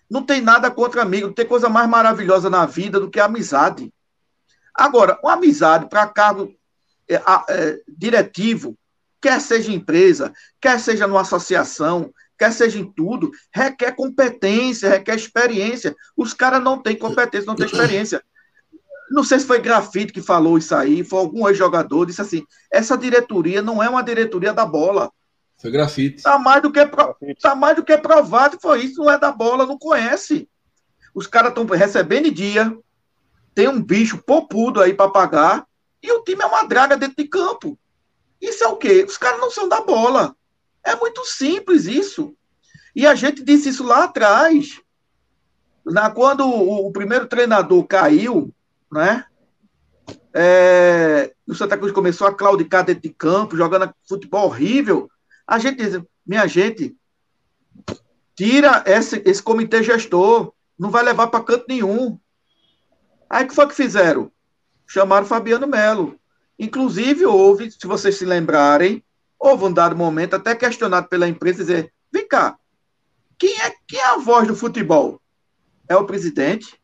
[0.09, 3.25] Não tem nada contra amigo, não tem coisa mais maravilhosa na vida do que a
[3.25, 3.93] amizade.
[4.73, 6.51] Agora, uma amizade para cargo
[7.07, 7.15] é,
[7.47, 8.75] é, diretivo,
[9.21, 15.93] quer seja empresa, quer seja numa associação, quer seja em tudo, requer competência, requer experiência.
[16.15, 18.23] Os caras não têm competência, não têm experiência.
[19.11, 22.97] Não sei se foi Grafite que falou isso aí, foi algum ex-jogador, disse assim: essa
[22.97, 25.11] diretoria não é uma diretoria da bola.
[25.57, 26.23] Foi grafite.
[26.23, 27.17] Tá mais do que, pro...
[27.41, 30.47] tá mais do que provado que foi isso, não é da bola, não conhece.
[31.13, 32.73] Os caras estão recebendo em dia,
[33.53, 35.65] tem um bicho popudo aí para pagar
[36.01, 37.77] e o time é uma draga dentro de campo.
[38.39, 39.03] Isso é o quê?
[39.05, 40.33] Os caras não são da bola.
[40.83, 42.35] É muito simples isso.
[42.95, 44.79] E a gente disse isso lá atrás.
[45.85, 48.53] Na, quando o, o primeiro treinador caiu,
[48.91, 49.25] né?
[50.33, 55.09] É, o Santa Cruz começou a claudicar dentro de campo, jogando futebol horrível.
[55.47, 56.95] A gente diz, minha gente,
[58.35, 62.19] tira esse, esse comitê gestor, não vai levar para canto nenhum.
[63.29, 64.31] Aí que foi que fizeram?
[64.87, 66.19] Chamaram Fabiano Melo.
[66.57, 69.03] Inclusive, houve, se vocês se lembrarem,
[69.39, 72.57] houve um dado momento até questionado pela imprensa dizer: vem cá,
[73.37, 75.19] quem é, quem é a voz do futebol?
[75.87, 76.77] É o presidente?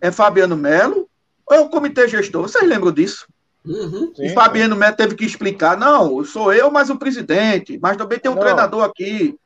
[0.00, 1.08] É Fabiano Melo?
[1.46, 2.42] Ou é o comitê gestor?
[2.42, 3.26] Vocês lembram disso?
[3.64, 4.12] Uhum.
[4.18, 8.30] E Fabiano Neto teve que explicar: não, sou eu, mas o presidente, mas também tem
[8.30, 8.42] um não.
[8.42, 9.38] treinador aqui.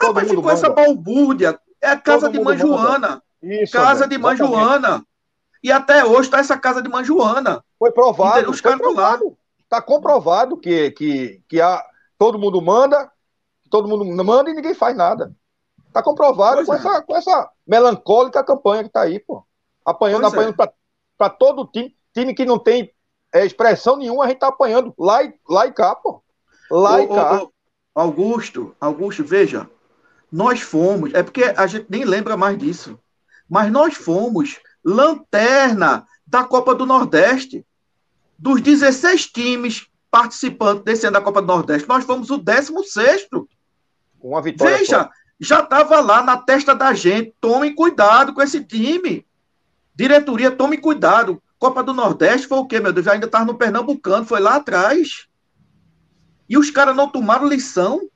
[0.00, 0.54] Rapaz, ficou manda.
[0.54, 1.58] essa balbúrdia.
[1.80, 3.22] É a casa Todo de mãe Joana.
[3.42, 5.04] Isso, casa de mãe Joana.
[5.62, 7.62] E até hoje está essa casa de mãe Joana.
[7.78, 8.50] Foi provado.
[8.50, 9.18] Os caras lá.
[9.62, 11.84] Está comprovado que, que, que a,
[12.20, 13.10] todo mundo manda,
[13.70, 15.34] todo mundo manda e ninguém faz nada.
[15.86, 16.76] Está comprovado com, é.
[16.76, 19.42] essa, com essa melancólica campanha que está aí, pô.
[19.86, 20.36] Apanhando, pois é.
[20.36, 20.72] apanhando é.
[21.16, 21.96] para todo time.
[22.12, 22.92] Time que não tem
[23.32, 26.22] é, expressão nenhuma, a gente está apanhando lá e, lá e cá, pô.
[26.70, 27.42] Lá ô, e cá.
[27.42, 27.52] Ô,
[27.94, 29.70] Augusto, Augusto, veja,
[30.30, 32.98] nós fomos, é porque a gente nem lembra mais disso,
[33.48, 37.64] mas nós fomos lanterna da Copa do Nordeste.
[38.38, 43.28] Dos 16 times participantes desse ano da Copa do Nordeste, nós fomos o 16.
[44.20, 44.78] Uma vitória.
[44.78, 45.10] Veja, só.
[45.38, 47.34] já estava lá na testa da gente.
[47.40, 49.26] Tomem cuidado com esse time.
[49.94, 51.42] Diretoria, tome cuidado.
[51.58, 53.04] Copa do Nordeste foi o quê, meu Deus?
[53.04, 55.26] Já ainda estava no Pernambucano, foi lá atrás.
[56.48, 58.08] E os caras não tomaram lição?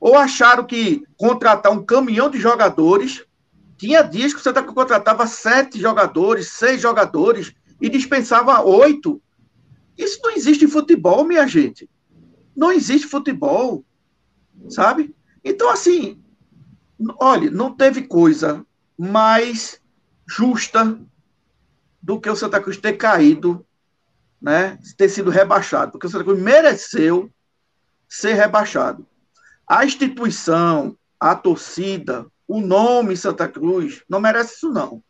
[0.00, 3.24] Ou acharam que contratar um caminhão de jogadores.
[3.76, 9.20] Tinha dias que o Santa Cruz contratava sete jogadores, seis jogadores e dispensava oito.
[9.96, 11.88] Isso não existe em futebol, minha gente.
[12.56, 13.84] Não existe futebol.
[14.68, 15.14] Sabe?
[15.44, 16.22] Então, assim,
[17.18, 18.64] olha, não teve coisa
[18.96, 19.80] mais
[20.26, 20.98] justa
[22.00, 23.64] do que o Santa Cruz ter caído,
[24.40, 27.30] né, ter sido rebaixado, porque o Santa Cruz mereceu
[28.08, 29.06] ser rebaixado.
[29.66, 35.02] A instituição, a torcida, o nome Santa Cruz não merece isso não,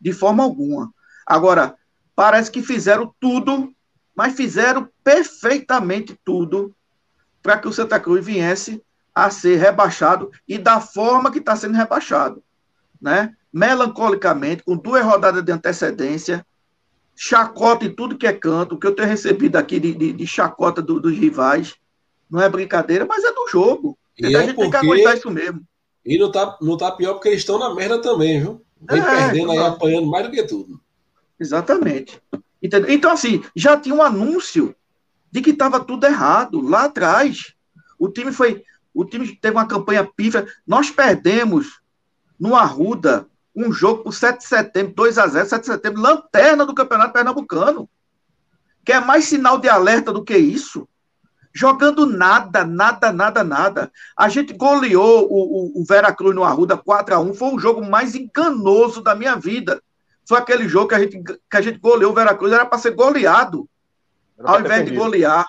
[0.00, 0.92] de forma alguma.
[1.26, 1.76] Agora,
[2.14, 3.74] parece que fizeram tudo,
[4.16, 6.74] mas fizeram perfeitamente tudo
[7.42, 8.82] para que o Santa Cruz viesse
[9.14, 12.42] a ser rebaixado e da forma que está sendo rebaixado,
[13.00, 13.34] né?
[13.56, 16.44] melancolicamente, com duas rodadas de antecedência,
[17.14, 20.26] chacota em tudo que é canto, o que eu tenho recebido aqui de, de, de
[20.26, 21.74] chacota do, dos rivais,
[22.30, 23.96] não é brincadeira, mas é do jogo.
[24.18, 25.62] E a é gente tem que aguentar isso mesmo.
[26.04, 28.60] E não tá, não tá pior porque eles estão na merda também, viu?
[28.78, 30.78] Vem é, perdendo aí, apanhando mais do que tudo.
[31.40, 32.20] Exatamente.
[32.66, 32.90] Entendeu?
[32.90, 34.74] Então, assim, já tinha um anúncio
[35.30, 37.54] de que estava tudo errado lá atrás.
[37.96, 38.64] O time foi.
[38.92, 40.44] O time teve uma campanha pífia.
[40.66, 41.80] Nós perdemos
[42.38, 46.66] no Arruda um jogo por 7 de setembro, 2 a 0 7 de setembro, lanterna
[46.66, 47.88] do Campeonato Pernambucano.
[48.84, 50.88] Quer mais sinal de alerta do que isso?
[51.54, 53.92] Jogando nada, nada, nada, nada.
[54.16, 57.88] A gente goleou o, o, o Veracruz no Arruda 4 a 1 Foi o jogo
[57.88, 59.80] mais enganoso da minha vida.
[60.26, 62.52] Foi aquele jogo que a gente, que a gente goleou o Veracruz.
[62.52, 63.68] Era para ser goleado,
[64.38, 65.48] ao invés de golear.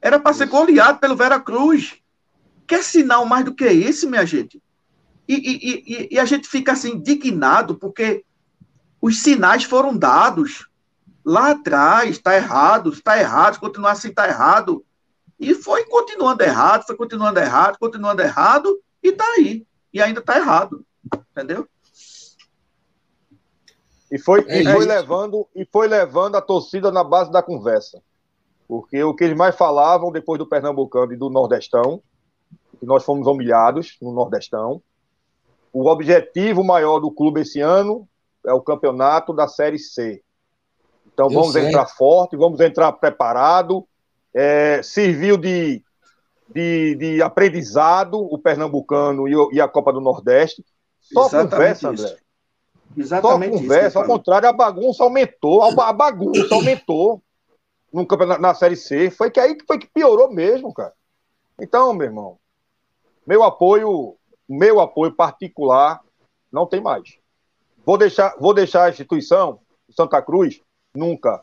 [0.00, 1.96] Era para ser goleado pelo Veracruz.
[2.66, 4.60] Quer sinal mais do que esse, minha gente?
[5.28, 8.24] E, e, e, a gente fica assim indignado porque
[9.00, 10.68] os sinais foram dados
[11.24, 14.84] lá atrás, está errado, está errado, continuar assim está errado.
[15.38, 19.64] E foi continuando errado, foi continuando errado, continuando errado, e está aí.
[19.92, 20.84] E ainda está errado.
[21.30, 21.68] Entendeu?
[24.10, 28.02] E foi, é e foi levando e foi levando a torcida na base da conversa.
[28.66, 32.02] Porque o que eles mais falavam depois do Pernambucano e do Nordestão,
[32.78, 34.82] que nós fomos humilhados no Nordestão,
[35.72, 38.08] o objetivo maior do clube esse ano
[38.46, 40.22] é o campeonato da Série C.
[41.12, 41.66] Então Eu vamos sei.
[41.66, 43.86] entrar forte, vamos entrar preparado.
[44.32, 45.82] É, serviu de,
[46.48, 50.64] de, de, aprendizado o Pernambucano e, e, a Copa do Nordeste.
[51.00, 52.04] Só Exatamente conversa, isso.
[52.06, 52.20] André.
[52.96, 57.22] Exatamente Só conversa, ao contrário, a bagunça aumentou, a bagunça aumentou
[57.92, 59.10] no campeonato, na Série C.
[59.10, 60.92] Foi que aí foi que piorou mesmo, cara.
[61.60, 62.38] Então, meu irmão,
[63.26, 64.16] meu apoio
[64.50, 66.00] meu apoio particular
[66.52, 67.16] não tem mais.
[67.86, 69.60] Vou deixar, vou deixar a instituição,
[69.90, 70.60] Santa Cruz,
[70.92, 71.40] nunca.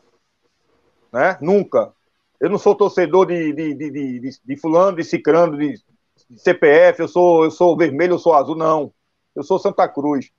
[1.10, 1.38] Né?
[1.40, 1.90] Nunca.
[2.38, 5.82] Eu não sou torcedor de, de, de, de, de fulano, de cicrano, de,
[6.28, 8.92] de CPF, eu sou, eu sou vermelho, eu sou azul, não.
[9.34, 10.30] Eu sou Santa Cruz.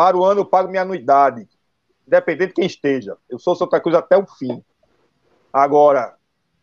[0.00, 1.46] Para o ano eu pago minha anuidade,
[2.06, 3.18] independente de quem esteja.
[3.28, 4.64] Eu sou Santa Cruz até o fim.
[5.52, 6.14] Agora,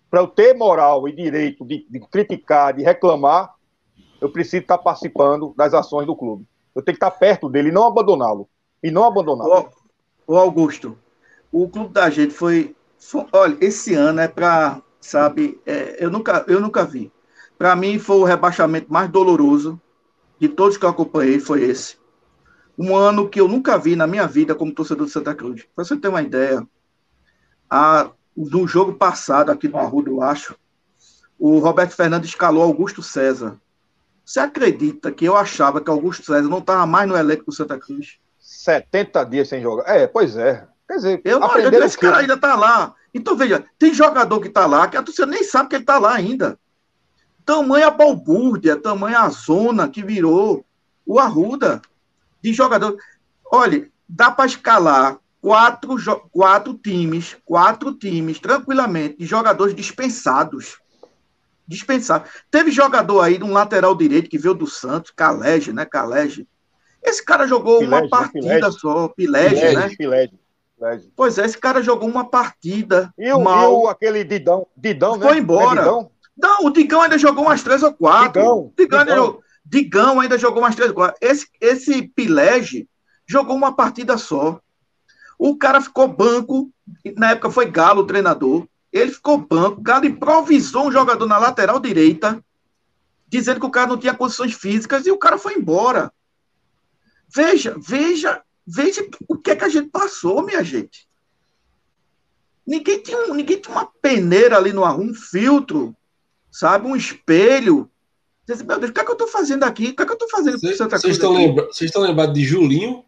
[0.10, 3.54] para eu ter moral e direito de, de criticar, de reclamar,
[4.20, 6.48] eu preciso estar participando das ações do clube.
[6.74, 8.50] Eu tenho que estar perto dele não abandoná-lo.
[8.82, 9.70] E não abandoná-lo.
[10.26, 10.98] O Augusto,
[11.52, 12.76] o clube da gente foi.
[12.98, 14.82] foi olha, esse ano é para.
[15.00, 17.14] Sabe, é, eu, nunca, eu nunca vi.
[17.56, 19.80] Para mim, foi o rebaixamento mais doloroso
[20.40, 21.40] de todos que eu acompanhei.
[21.40, 21.98] Foi esse.
[22.78, 25.66] Um ano que eu nunca vi na minha vida como torcedor de Santa Cruz.
[25.76, 26.66] Para você ter uma ideia,
[27.70, 30.56] a, no jogo passado, aqui no Arruda, eu acho,
[31.40, 33.60] o Roberto Fernandes escalou Augusto César
[34.28, 37.80] você acredita que eu achava que Augusto César não estava mais no elenco do Santa
[37.80, 38.18] Cruz?
[38.38, 39.88] 70 dias sem jogar.
[39.88, 40.68] É, pois é.
[40.86, 42.94] Quer dizer, eu não acredito que esse cara ainda tá lá.
[43.14, 45.98] Então, veja, tem jogador que tá lá que a torcida nem sabe que ele tá
[45.98, 46.60] lá ainda.
[47.46, 50.66] Tamanha balbúrdia, tamanha zona que virou
[51.06, 51.82] o Arruda
[52.42, 52.98] de jogador.
[53.52, 55.96] Olha, dá para escalar quatro,
[56.32, 60.78] quatro times, quatro times, tranquilamente, de jogadores dispensados.
[61.68, 62.30] Dispensados.
[62.50, 65.86] Teve jogador aí de um lateral direito que veio do Santos, Calege, né?
[65.86, 66.48] Calege.
[67.04, 68.08] Esse cara jogou Pilege, uma né?
[68.10, 68.80] partida Pilege.
[68.80, 69.90] só, Pilege, né?
[69.98, 70.34] Pilege.
[71.16, 73.12] Pois é, esse cara jogou uma partida.
[73.18, 73.72] E o, mal.
[73.72, 75.28] E o aquele Didão, Didão né?
[75.28, 75.82] Foi embora.
[75.82, 76.12] É Didão?
[76.38, 78.42] Não, o Digão ainda jogou umas três ou quatro.
[78.42, 79.16] Digão, Digão, Digão.
[79.16, 81.18] Jogou, Digão ainda jogou umas três quatro.
[81.22, 82.88] Esse, esse Pilege
[83.26, 84.59] jogou uma partida só.
[85.38, 86.72] O cara ficou banco,
[87.15, 88.68] na época foi Galo o treinador.
[88.91, 92.43] Ele ficou banco, Galo improvisou um jogador na lateral direita,
[93.28, 96.11] dizendo que o cara não tinha condições físicas e o cara foi embora.
[97.30, 101.07] Veja, veja Veja o que é que a gente passou, minha gente.
[102.65, 105.95] Ninguém tinha, ninguém tinha uma peneira ali no ar, um filtro,
[106.51, 106.86] sabe?
[106.86, 107.89] Um espelho.
[108.48, 109.88] Meu Deus, o que é que eu estou fazendo aqui?
[109.89, 111.18] O que é que eu estou fazendo com Santa Cruz?
[111.18, 113.04] Vocês estão lembrados de Julinho?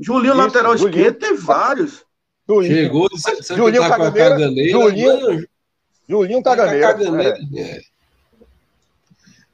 [0.00, 0.98] Julinho, Isso, lateral Julinho.
[0.98, 2.04] esquerdo, tem vários.
[2.48, 2.74] Julinho.
[2.74, 4.30] Chegou, disse, Julinho tá Caganeira.
[4.30, 4.70] caganeira.
[4.70, 5.48] Julinho,
[6.08, 6.86] Julinho Caganeira.
[6.94, 7.38] caganeira.
[7.56, 7.80] É.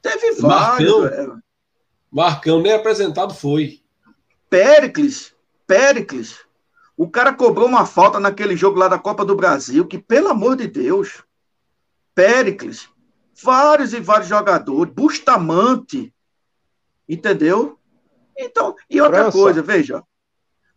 [0.01, 0.89] Teve vários.
[0.91, 1.37] Marcão, é.
[2.11, 3.81] Marcão nem apresentado foi.
[4.49, 5.33] Péricles,
[5.67, 6.39] Péricles,
[6.95, 10.55] o cara cobrou uma falta naquele jogo lá da Copa do Brasil, que, pelo amor
[10.55, 11.23] de Deus,
[12.13, 12.87] Péricles,
[13.41, 16.13] vários e vários jogadores, Bustamante,
[17.07, 17.79] entendeu?
[18.37, 19.37] Então, e outra França.
[19.37, 20.03] coisa, veja,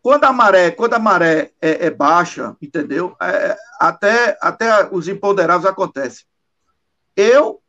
[0.00, 3.16] quando a maré, quando a maré é, é baixa, entendeu?
[3.20, 6.24] É, até, até os imponderáveis acontecem.
[7.16, 7.60] Eu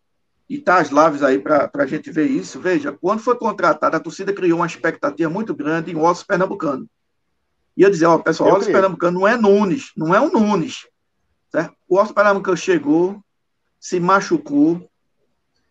[0.49, 2.59] e tá as lives aí para a gente ver isso.
[2.59, 6.89] Veja, quando foi contratado, a torcida criou uma expectativa muito grande em Ossos Pernambucano.
[7.77, 10.87] E eu dizia, ó, pessoal, o Ossos Pernambucano não é Nunes, não é um Nunes.
[11.51, 11.75] Certo?
[11.87, 13.23] O Ossos Pernambucano chegou,
[13.79, 14.89] se machucou,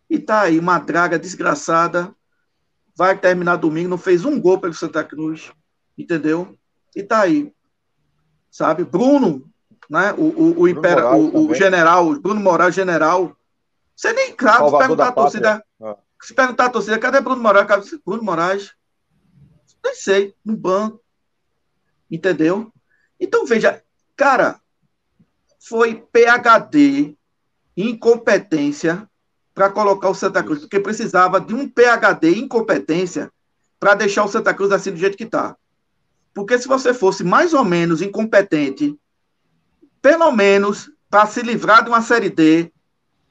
[0.09, 2.15] e tá aí, uma draga desgraçada,
[2.97, 5.53] vai terminar domingo, não fez um gol pelo Santa Cruz,
[5.97, 6.57] entendeu?
[6.97, 7.53] E tá aí,
[8.51, 8.85] sabe?
[8.85, 9.49] Bruno,
[9.89, 10.13] né?
[10.15, 13.37] O, o, o, Impera, o, o general, Bruno Moraes, general,
[13.95, 15.65] você nem claro, se perguntar a torcida.
[15.81, 15.97] Ah.
[16.21, 17.95] Se perguntar a torcida, cadê Bruno Moraes?
[18.05, 18.73] Bruno Moraes.
[19.85, 21.03] Nem sei, no banco.
[22.11, 22.73] Entendeu?
[23.21, 23.83] Então, veja,
[24.17, 24.61] cara,
[25.61, 27.18] foi PHD,
[27.83, 29.09] incompetência,
[29.55, 33.31] para colocar o Santa Cruz, porque precisava de um PHD, incompetência,
[33.79, 35.57] para deixar o Santa Cruz assim do jeito que está.
[36.33, 38.97] Porque se você fosse mais ou menos incompetente,
[40.01, 42.71] pelo menos para se livrar de uma Série D,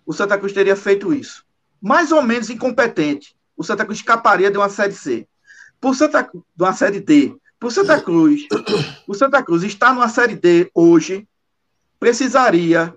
[0.05, 1.45] o Santa Cruz teria feito isso.
[1.81, 5.27] Mais ou menos incompetente, o Santa Cruz escaparia de uma Série C.
[5.79, 7.35] Por Santa, de uma Série D.
[7.59, 8.47] Por Santa Cruz,
[9.07, 11.27] o Santa Cruz está numa Série D hoje,
[11.99, 12.93] precisaria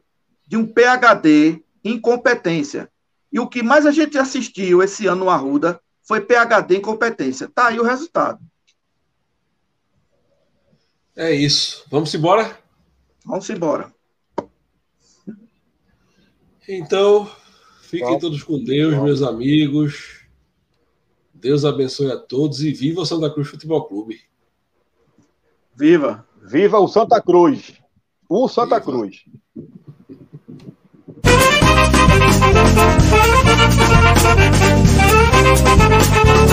[0.51, 2.91] de um PHD incompetência.
[3.33, 7.49] E o que mais a gente assistiu esse ano no Arruda foi PHD incompetência.
[7.49, 8.41] Tá aí o resultado.
[11.15, 11.85] É isso.
[11.89, 12.59] Vamos embora?
[13.25, 13.95] Vamos embora.
[16.67, 17.31] Então,
[17.83, 20.27] fiquem todos com Deus, meus amigos.
[21.33, 24.21] Deus abençoe a todos e viva o Santa Cruz Futebol Clube.
[25.77, 26.27] Viva!
[26.43, 27.81] Viva o Santa Cruz!
[28.29, 28.91] O Santa viva.
[28.91, 29.25] Cruz!
[32.43, 32.57] Thank
[36.38, 36.50] you.